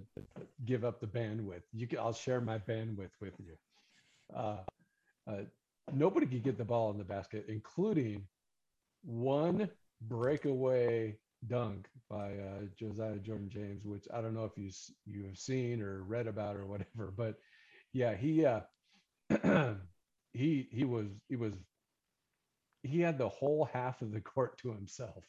[0.64, 3.54] give up the bandwidth you can i'll share my bandwidth with you
[4.34, 4.58] uh,
[5.28, 5.38] uh
[5.92, 8.22] nobody could get the ball in the basket including
[9.04, 9.68] one
[10.02, 14.70] breakaway dunk by uh, Josiah Jordan James, which I don't know if you
[15.06, 17.36] you have seen or read about or whatever, but
[17.92, 18.60] yeah, he uh,
[20.32, 21.54] he he was he was
[22.82, 25.24] he had the whole half of the court to himself,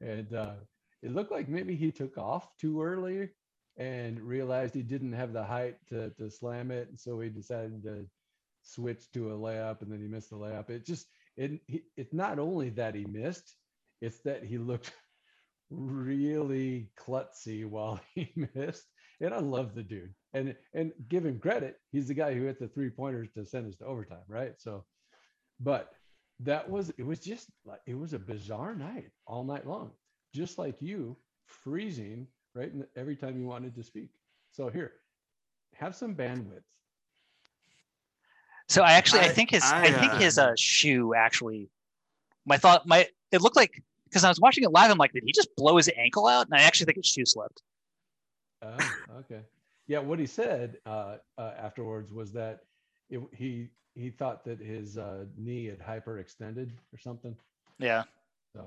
[0.00, 0.54] and uh,
[1.02, 3.30] it looked like maybe he took off too early
[3.78, 7.82] and realized he didn't have the height to to slam it, and so he decided
[7.84, 8.06] to
[8.62, 10.70] switch to a layup, and then he missed the layup.
[10.70, 11.06] It just
[11.36, 11.60] it
[11.96, 13.56] it's not only that he missed
[14.02, 14.92] it's that he looked
[15.72, 18.86] really klutzy while he missed.
[19.20, 20.14] And i love the dude.
[20.34, 23.68] And and give him credit he's the guy who hit the three pointers to send
[23.68, 24.54] us to overtime right?
[24.58, 24.84] So
[25.60, 25.92] but
[26.40, 29.90] that was it was just like it was a bizarre night all night long.
[30.34, 31.16] Just like you
[31.46, 34.10] freezing right and every time you wanted to speak.
[34.52, 34.92] So here
[35.74, 36.62] have some bandwidth.
[38.68, 41.70] So I actually I, I- think his I, I, think uh, his uh, shoe actually
[42.46, 43.82] my thought my it looked like
[44.12, 46.46] because I was watching it live I'm like did he just blow his ankle out
[46.46, 47.62] and I actually think his shoe slipped.
[48.62, 48.76] Oh,
[49.20, 49.40] okay.
[49.86, 52.64] Yeah, what he said uh, uh, afterwards was that
[53.10, 57.36] it, he he thought that his uh, knee had hyperextended or something.
[57.78, 58.04] Yeah.
[58.54, 58.66] So,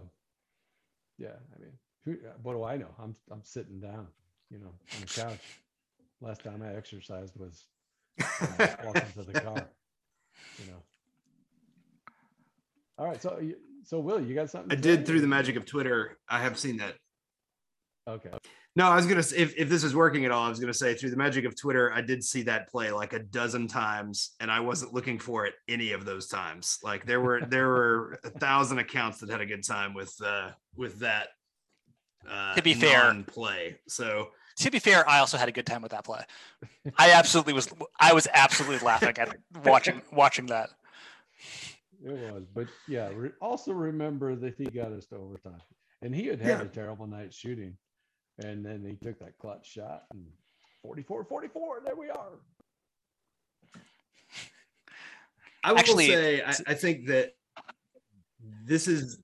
[1.17, 1.71] yeah, I mean,
[2.03, 2.89] who, what do I know?
[3.01, 4.07] I'm I'm sitting down,
[4.51, 5.39] you know, on the couch.
[6.21, 7.65] Last time I exercised was
[8.83, 9.67] walking to the car.
[10.59, 10.81] You know.
[12.97, 14.71] All right, so you- so Will, you got something?
[14.71, 15.05] I did say?
[15.05, 16.17] through the magic of Twitter.
[16.27, 16.95] I have seen that.
[18.07, 18.29] Okay.
[18.77, 20.73] No, I was gonna say if, if this is working at all, I was gonna
[20.73, 24.35] say through the magic of Twitter, I did see that play like a dozen times,
[24.41, 26.77] and I wasn't looking for it any of those times.
[26.83, 30.51] Like there were there were a thousand accounts that had a good time with uh
[30.75, 31.29] with that.
[32.29, 33.77] Uh, To be fair- play.
[33.87, 36.21] So To be fair, I also had a good time with that play.
[36.97, 37.69] I absolutely was
[37.99, 40.69] I was absolutely laughing at watching watching that.
[42.05, 43.09] It was, but yeah.
[43.15, 45.59] Re- also remember that he got us to overtime,
[46.03, 46.61] and he had had Yeah.
[46.61, 47.75] a terrible night shooting,
[48.37, 50.27] and then he took that clutch shot and
[50.83, 51.81] 44, 44.
[51.83, 52.39] There we are.
[55.63, 57.31] I will Actually, say I, I think that
[58.63, 59.19] this is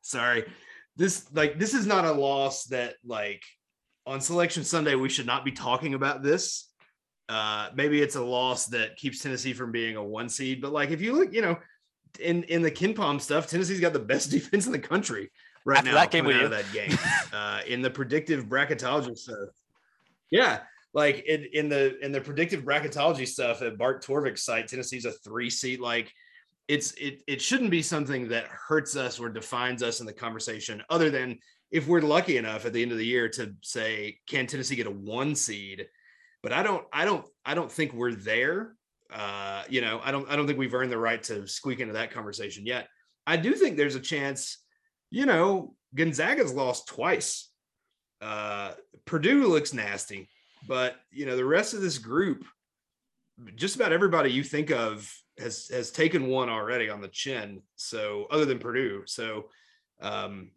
[0.00, 0.44] sorry.
[0.96, 3.42] This like this is not a loss that like
[4.06, 6.68] on selection Sunday we should not be talking about this.
[7.28, 10.90] Uh maybe it's a loss that keeps Tennessee from being a one seed, but like
[10.90, 11.58] if you look, you know,
[12.20, 15.30] in in the KenPom stuff, Tennessee's got the best defense in the country
[15.64, 15.96] right After now.
[15.96, 16.44] that game out you.
[16.44, 16.96] of that game.
[17.32, 19.48] uh in the predictive bracketology stuff.
[20.30, 20.60] Yeah,
[20.92, 25.12] like in, in the in the predictive bracketology stuff at Bart Torvik's site, Tennessee's a
[25.12, 25.80] three seat.
[25.80, 26.12] Like
[26.68, 30.82] it's it it shouldn't be something that hurts us or defines us in the conversation,
[30.90, 31.38] other than
[31.70, 34.86] if we're lucky enough at the end of the year to say, can Tennessee get
[34.86, 35.86] a one seed?
[36.44, 38.76] But I don't I don't I don't think we're there.
[39.10, 41.94] Uh, you know, I don't I don't think we've earned the right to squeak into
[41.94, 42.86] that conversation yet.
[43.26, 44.58] I do think there's a chance,
[45.10, 47.50] you know, Gonzaga's lost twice.
[48.20, 48.72] Uh,
[49.06, 50.28] Purdue looks nasty,
[50.68, 52.44] but you know, the rest of this group,
[53.56, 57.62] just about everybody you think of has has taken one already on the chin.
[57.76, 59.48] So other than Purdue, so
[60.02, 60.50] um,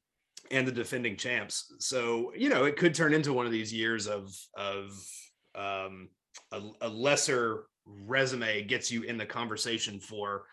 [0.52, 1.74] and the defending champs.
[1.80, 4.92] So you know, it could turn into one of these years of of
[5.58, 6.10] um,
[6.52, 10.46] a, a lesser resume gets you in the conversation for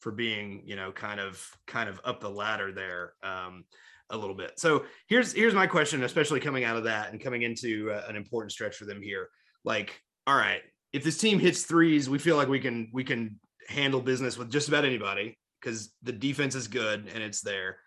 [0.00, 3.64] for being you know kind of kind of up the ladder there um,
[4.10, 4.58] a little bit.
[4.58, 8.16] So here's here's my question, especially coming out of that and coming into uh, an
[8.16, 9.28] important stretch for them here.
[9.64, 10.60] Like, all right,
[10.92, 13.38] if this team hits threes, we feel like we can we can
[13.68, 17.78] handle business with just about anybody because the defense is good and it's there.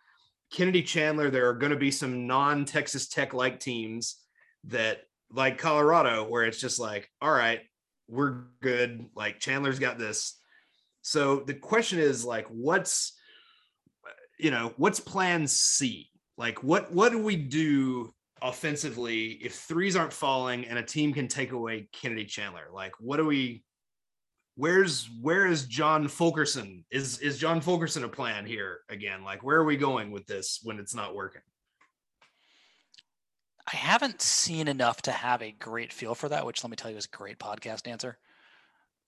[0.52, 4.18] Kennedy Chandler, there are going to be some non Texas Tech like teams
[4.66, 5.02] that,
[5.32, 7.62] like Colorado, where it's just like, all right,
[8.08, 9.06] we're good.
[9.16, 10.40] Like Chandler's got this.
[11.02, 13.14] So the question is like, what's,
[14.40, 16.10] you know, what's plan C?
[16.38, 21.28] Like, what what do we do offensively if threes aren't falling and a team can
[21.28, 22.68] take away Kennedy Chandler?
[22.74, 23.64] Like, what do we?
[24.58, 26.86] Where's where is John Fulkerson?
[26.92, 29.24] Is is John Fulkerson a plan here again?
[29.24, 31.42] Like, where are we going with this when it's not working?
[33.72, 36.92] I haven't seen enough to have a great feel for that, which let me tell
[36.92, 38.18] you is a great podcast answer.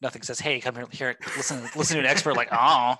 [0.01, 2.95] Nothing says, "Hey, come here, here, listen, listen to an expert." Like, oh,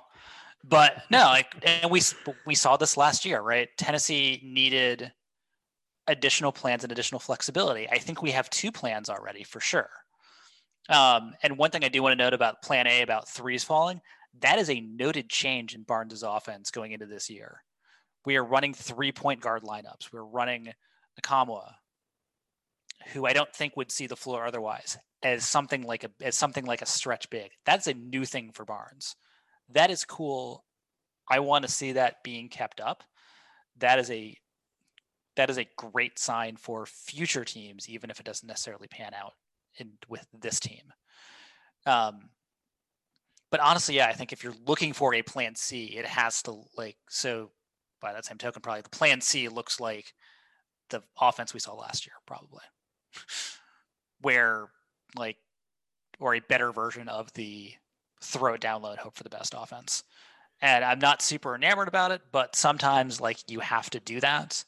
[0.64, 2.00] but no, like, and we
[2.46, 3.68] we saw this last year, right?
[3.76, 5.12] Tennessee needed
[6.06, 7.88] additional plans and additional flexibility.
[7.90, 9.90] I think we have two plans already for sure.
[10.88, 14.00] Um, and one thing I do want to note about Plan A about threes falling,
[14.40, 17.62] that is a noted change in Barnes's offense going into this year.
[18.24, 20.12] We are running three point guard lineups.
[20.12, 20.72] We're running
[21.20, 21.74] Nkamhoua,
[23.12, 26.64] who I don't think would see the floor otherwise, as something like a as something
[26.64, 27.50] like a stretch big.
[27.64, 29.16] That's a new thing for Barnes.
[29.70, 30.64] That is cool.
[31.30, 33.04] I want to see that being kept up.
[33.78, 34.36] That is a
[35.36, 39.34] that is a great sign for future teams, even if it doesn't necessarily pan out
[39.78, 40.92] in with this team.
[41.86, 42.30] Um,
[43.50, 46.62] but honestly, yeah, I think if you're looking for a plan C, it has to
[46.76, 47.50] like so.
[48.00, 50.14] By that same token, probably the plan C looks like
[50.90, 52.64] the offense we saw last year, probably,
[54.20, 54.68] where
[55.16, 55.36] like,
[56.20, 57.72] or a better version of the
[58.20, 60.02] throw it down low and hope for the best offense.
[60.60, 64.64] And I'm not super enamored about it, but sometimes like you have to do that.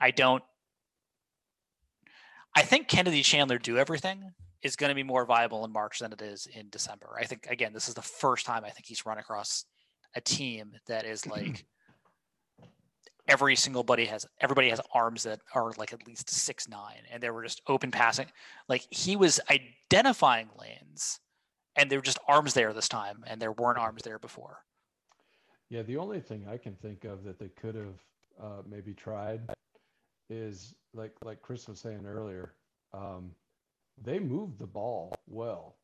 [0.00, 0.42] I don't.
[2.56, 6.12] I think Kennedy Chandler do everything is going to be more viable in March than
[6.12, 7.16] it is in December.
[7.20, 9.64] I think again, this is the first time I think he's run across
[10.14, 11.64] a team that is like
[13.28, 17.22] every single buddy has everybody has arms that are like at least six nine and
[17.22, 18.26] they were just open passing.
[18.68, 21.20] Like he was identifying lanes
[21.76, 24.58] and there were just arms there this time and there weren't arms there before.
[25.70, 27.98] Yeah the only thing i can think of that they could have
[28.40, 29.40] uh, maybe tried
[30.30, 32.52] is like like chris was saying earlier
[32.92, 33.30] um,
[34.02, 35.76] they moved the ball well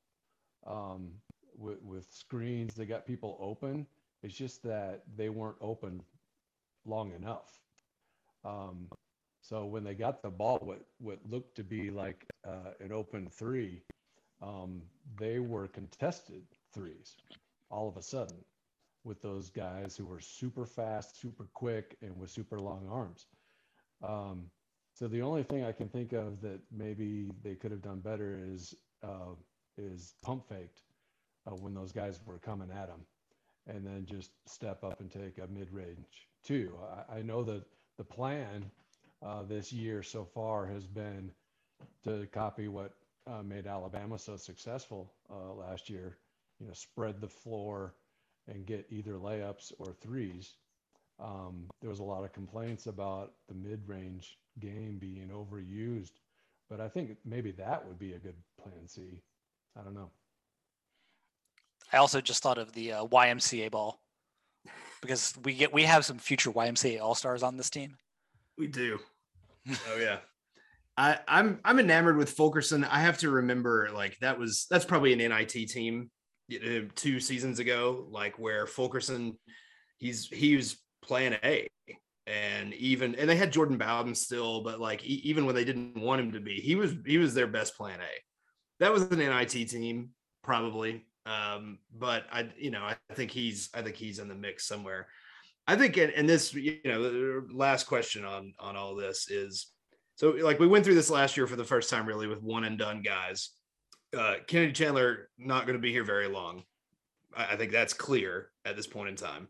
[0.67, 1.11] um,
[1.57, 2.75] with, with screens.
[2.75, 3.87] They got people open.
[4.23, 6.03] It's just that they weren't open
[6.91, 7.61] long enough.
[8.45, 8.89] Um,
[9.41, 13.29] so when they got the ball, what what looked to be like uh, an open
[13.29, 13.83] three,
[14.43, 14.83] um,
[15.19, 16.43] they were contested
[16.75, 17.17] threes
[17.71, 18.37] all of a sudden
[19.05, 23.27] with those guys who were super fast, super quick, and with super long arms.
[24.03, 24.51] Um,
[24.95, 28.39] so the only thing I can think of that maybe they could have done better
[28.43, 29.35] is uh,
[29.79, 30.83] is pump faked
[31.47, 33.01] uh, when those guys were coming at them,
[33.67, 36.73] and then just step up and take a mid range too.
[37.11, 37.65] I, I know that
[37.99, 38.71] the plan
[39.23, 41.31] uh, this year so far has been
[42.05, 42.95] to copy what
[43.27, 46.17] uh, made Alabama so successful uh, last year.
[46.59, 47.95] You know, spread the floor
[48.49, 50.55] and get either layups or threes.
[51.19, 56.13] Um, there was a lot of complaints about the mid-range game being overused,
[56.69, 59.23] but I think maybe that would be a good plan C.
[59.79, 60.11] I don't know.
[61.93, 64.01] I also just thought of the uh, YMCA ball
[65.01, 67.97] because we get we have some future YMCA All Stars on this team.
[68.59, 68.99] We do.
[69.71, 70.19] oh yeah.
[70.97, 72.85] I, I'm I'm enamored with Fulkerson.
[72.85, 76.11] I have to remember like that was that's probably an NIT team
[76.53, 79.39] uh, two seasons ago, like where Fulkerson
[79.99, 81.69] he's he was playing A
[82.27, 86.21] and even and they had Jordan Bowden still, but like even when they didn't want
[86.21, 88.13] him to be, he was he was their best plan A.
[88.79, 90.11] That was an NIT team,
[90.43, 91.07] probably.
[91.27, 95.09] Um, but I, you know, I think he's, I think he's in the mix somewhere.
[95.67, 99.69] I think, and this, you know, the last question on on all this is,
[100.17, 102.65] so like we went through this last year for the first time, really, with one
[102.65, 103.51] and done guys.
[104.17, 106.65] Uh, Kennedy Chandler not going to be here very long.
[107.37, 109.49] I, I think that's clear at this point in time.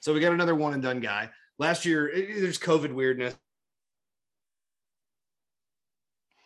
[0.00, 1.30] So we got another one and done guy.
[1.58, 3.36] Last year, it, there's COVID weirdness.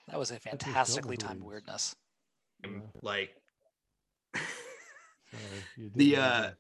[0.09, 1.97] That was a fantastically timed weirdness.
[3.03, 3.31] Like
[5.95, 6.51] the uh,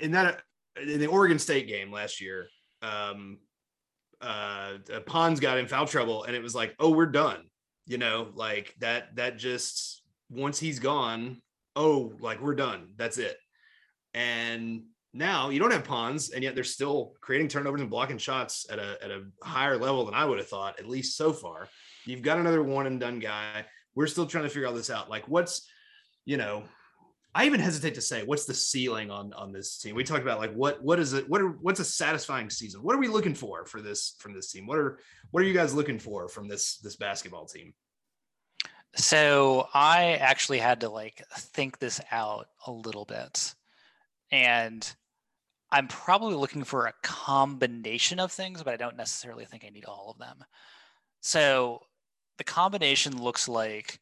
[0.00, 0.42] in that
[0.80, 2.48] in the Oregon State game last year,
[2.82, 3.38] um,
[4.20, 4.74] uh,
[5.06, 7.44] Pons got in foul trouble, and it was like, oh, we're done.
[7.86, 9.16] You know, like that.
[9.16, 11.40] That just once he's gone,
[11.76, 12.94] oh, like we're done.
[12.96, 13.36] That's it.
[14.14, 18.66] And now you don't have Pons, and yet they're still creating turnovers and blocking shots
[18.70, 21.68] at a at a higher level than I would have thought, at least so far.
[22.04, 23.64] You've got another one and done guy.
[23.94, 25.10] We're still trying to figure all this out.
[25.10, 25.68] Like, what's
[26.28, 26.62] you know,
[27.34, 29.94] I even hesitate to say what's the ceiling on on this team.
[29.94, 31.26] We talked about like what what is it?
[31.26, 32.82] What are what's a satisfying season?
[32.82, 34.66] What are we looking for for this from this team?
[34.66, 34.98] What are
[35.30, 37.72] what are you guys looking for from this this basketball team?
[38.94, 43.54] So I actually had to like think this out a little bit,
[44.30, 44.94] and
[45.72, 49.86] I'm probably looking for a combination of things, but I don't necessarily think I need
[49.86, 50.44] all of them.
[51.22, 51.80] So
[52.36, 53.98] the combination looks like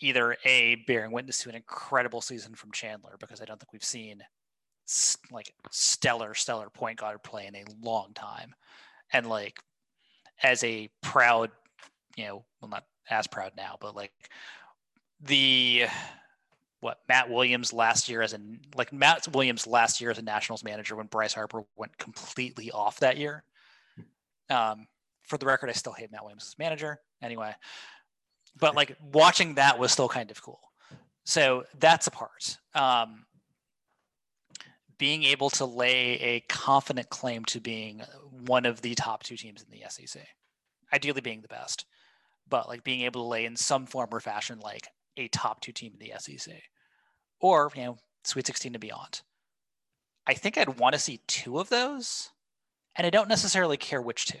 [0.00, 3.84] either a bearing witness to an incredible season from Chandler because I don't think we've
[3.84, 4.22] seen
[5.30, 8.54] like stellar stellar point guard play in a long time,
[9.12, 9.60] and like
[10.42, 11.50] as a proud,
[12.16, 14.12] you know, well not as proud now, but like
[15.20, 15.84] the
[16.80, 18.40] what Matt Williams last year as a
[18.74, 23.00] like Matt Williams last year as a Nationals manager when Bryce Harper went completely off
[23.00, 23.44] that year.
[24.48, 24.88] Um,
[25.22, 27.54] for the record, I still hate Matt Williams as manager anyway,
[28.58, 30.60] but like watching that was still kind of cool.
[31.24, 32.58] So that's a part.
[32.74, 33.24] Um,
[34.98, 38.02] being able to lay a confident claim to being
[38.46, 40.22] one of the top two teams in the SEC,
[40.92, 41.86] ideally being the best,
[42.48, 45.72] but like being able to lay in some form or fashion like a top two
[45.72, 46.54] team in the SEC,
[47.40, 49.22] or you know Sweet 16 to beyond.
[50.26, 52.30] I think I'd want to see two of those,
[52.94, 54.38] and I don't necessarily care which two.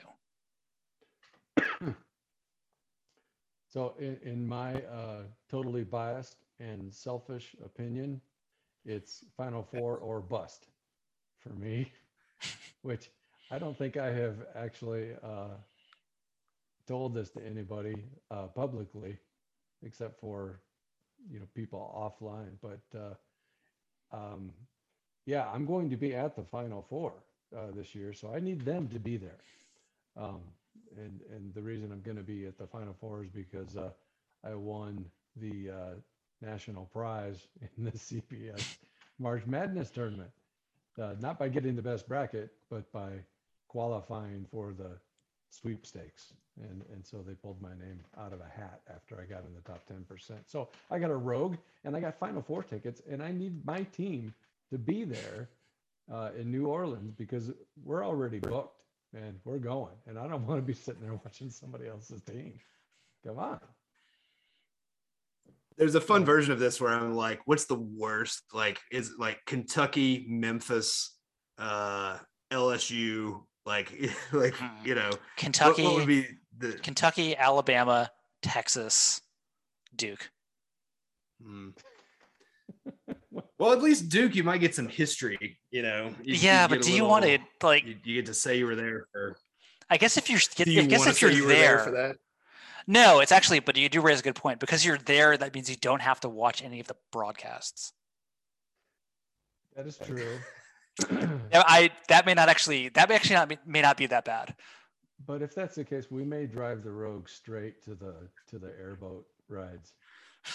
[3.70, 8.20] So in, in my uh, totally biased and selfish opinion,
[8.84, 10.66] it's Final Four or bust
[11.38, 11.92] for me,
[12.82, 13.10] which
[13.48, 15.54] I don't think I have actually uh,
[16.88, 17.94] told this to anybody
[18.32, 19.16] uh, publicly,
[19.84, 20.60] except for
[21.30, 22.56] you know people offline.
[22.60, 23.14] But uh,
[24.16, 24.50] um,
[25.26, 27.12] yeah, I'm going to be at the Final Four
[27.56, 29.38] uh, this year, so I need them to be there.
[30.16, 30.40] Um,
[30.96, 33.90] and and the reason I'm going to be at the Final Four is because uh,
[34.44, 35.04] I won
[35.36, 35.94] the uh,
[36.40, 38.76] national prize in the CBS
[39.18, 40.30] March Madness tournament,
[41.00, 43.10] uh, not by getting the best bracket, but by
[43.68, 44.90] qualifying for the
[45.50, 46.32] sweepstakes.
[46.62, 49.54] And and so they pulled my name out of a hat after I got in
[49.54, 50.32] the top 10%.
[50.46, 53.82] So I got a rogue and I got Final Four tickets, and I need my
[53.84, 54.34] team
[54.70, 55.48] to be there
[56.12, 57.50] uh, in New Orleans because
[57.84, 58.79] we're already booked
[59.12, 59.94] man, we're going.
[60.06, 62.54] And I don't want to be sitting there watching somebody else's team.
[63.26, 63.60] Come on.
[65.76, 68.42] There's a fun version of this where I'm like, what's the worst?
[68.52, 71.16] Like, is like Kentucky, Memphis,
[71.58, 72.18] uh,
[72.52, 73.90] LSU, like,
[74.32, 74.86] like hmm.
[74.86, 76.26] you know, Kentucky what, what would be
[76.58, 78.10] the Kentucky, Alabama,
[78.42, 79.22] Texas,
[79.96, 80.30] Duke.
[81.42, 81.70] Hmm.
[83.60, 85.58] Well, at least Duke, you might get some history.
[85.70, 86.14] You know.
[86.22, 87.84] You, yeah, you but do little, you want to like?
[87.84, 89.36] You, you, get to say you were there for.
[89.90, 92.16] I guess if you're, you I guess if you're you there, there, for that.
[92.86, 95.36] No, it's actually, but you do raise a good point because you're there.
[95.36, 97.92] That means you don't have to watch any of the broadcasts.
[99.76, 100.38] That is true.
[101.52, 104.54] I that may not actually that may actually not be, may not be that bad.
[105.26, 108.14] But if that's the case, we may drive the rogue straight to the
[108.48, 109.92] to the airboat rides.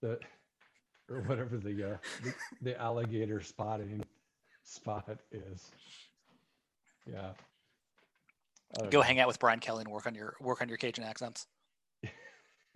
[0.00, 0.18] the
[1.10, 4.04] or whatever the, uh, the, the alligator spotting
[4.64, 5.70] spot is.
[7.06, 7.30] Yeah.
[8.90, 9.02] Go know.
[9.02, 11.46] hang out with Brian Kelly and work on your work on your Cajun accents.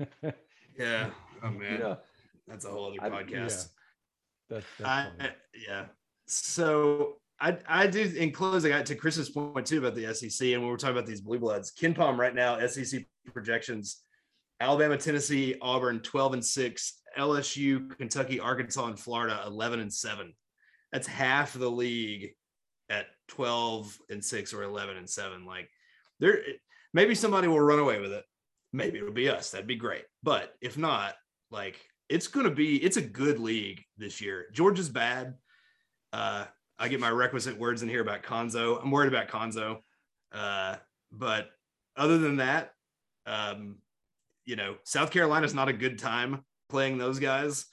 [0.78, 1.10] yeah.
[1.42, 1.80] Oh man.
[1.80, 1.94] Yeah.
[2.46, 3.12] That's a whole other podcast.
[3.12, 3.38] I, yeah.
[4.48, 5.30] That's, that's I,
[5.68, 5.84] yeah.
[6.26, 10.62] So I, I do in closing I, to Chris's point too about the SEC and
[10.62, 14.02] when we're talking about these blue bloods, KenPom right now SEC projections
[14.60, 20.32] Alabama, Tennessee, Auburn 12 and 6, LSU, Kentucky, Arkansas, and Florida 11 and 7.
[20.92, 22.34] That's half the league
[22.90, 25.46] at 12 and 6 or 11 and 7.
[25.46, 25.70] Like
[26.18, 26.40] there
[26.92, 28.24] maybe somebody will run away with it.
[28.72, 29.50] Maybe it'll be us.
[29.50, 30.04] That'd be great.
[30.22, 31.14] But if not,
[31.50, 34.46] like it's going to be it's a good league this year.
[34.52, 35.34] Georgia's bad.
[36.12, 36.44] Uh
[36.78, 38.82] I get my requisite words in here about Cuonzo.
[38.82, 39.78] I'm worried about Cuonzo.
[40.32, 40.76] Uh
[41.12, 41.50] but
[41.96, 42.72] other than that,
[43.26, 43.76] um
[44.44, 47.66] you know, South Carolina's not a good time playing those guys.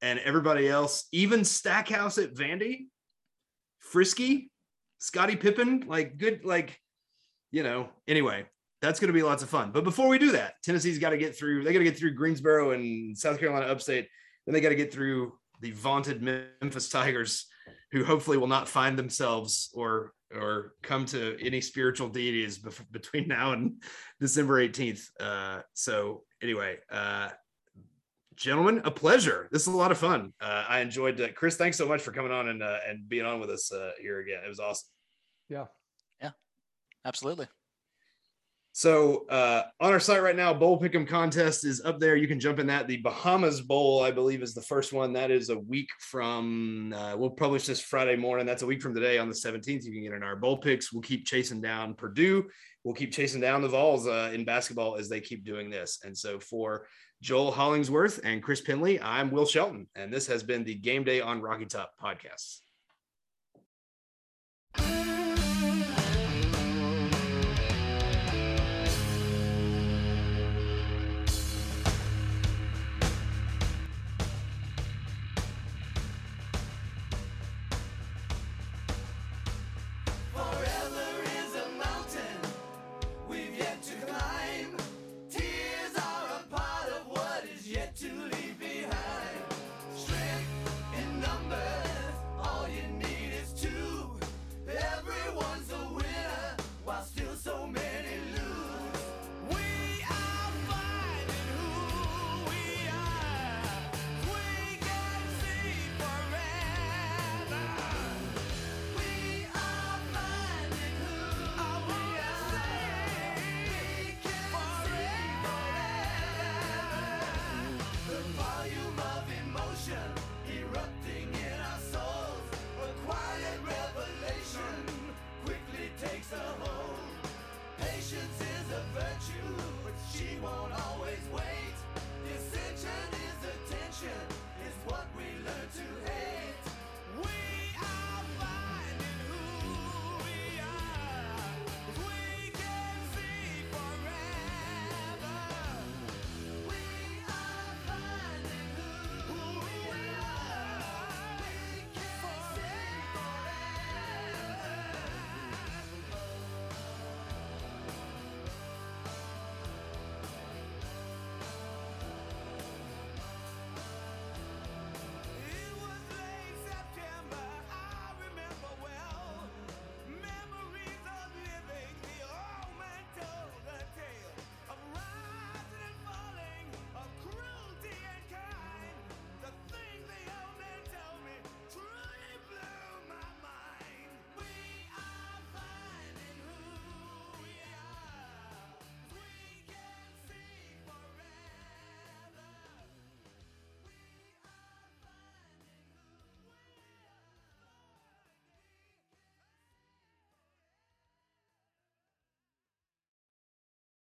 [0.00, 2.86] And everybody else, even Stackhouse at Vandy,
[3.80, 4.50] Frisky,
[4.98, 6.78] Scotty Pippen, like good, like,
[7.50, 8.46] you know, anyway,
[8.80, 9.72] that's going to be lots of fun.
[9.72, 12.14] But before we do that, Tennessee's got to get through, they got to get through
[12.14, 14.08] Greensboro and South Carolina upstate.
[14.46, 17.46] Then they got to get through the vaunted Memphis Tigers,
[17.92, 23.28] who hopefully will not find themselves or or come to any spiritual deities bef- between
[23.38, 23.82] now and
[24.20, 25.08] December 18th.
[25.18, 27.30] Uh, so anyway, uh,
[28.36, 29.48] gentlemen, a pleasure.
[29.50, 30.32] This is a lot of fun.
[30.40, 31.56] Uh, I enjoyed uh, Chris.
[31.56, 34.20] Thanks so much for coming on and uh, and being on with us uh, here
[34.20, 34.40] again.
[34.44, 34.88] It was awesome.
[35.48, 35.66] Yeah.
[36.20, 36.30] Yeah.
[37.04, 37.48] Absolutely.
[38.78, 42.14] So uh, on our site right now, Bowl Pick'em contest is up there.
[42.14, 42.86] You can jump in that.
[42.86, 45.12] The Bahamas Bowl, I believe, is the first one.
[45.14, 46.94] That is a week from.
[46.96, 48.46] Uh, we'll publish this Friday morning.
[48.46, 49.82] That's a week from today on the 17th.
[49.82, 50.92] You can get in our bowl picks.
[50.92, 52.48] We'll keep chasing down Purdue.
[52.84, 55.98] We'll keep chasing down the Vols uh, in basketball as they keep doing this.
[56.04, 56.86] And so for
[57.20, 61.42] Joel Hollingsworth and Chris Penley, I'm Will Shelton, and this has been the Gameday on
[61.42, 62.60] Rocky Top podcast.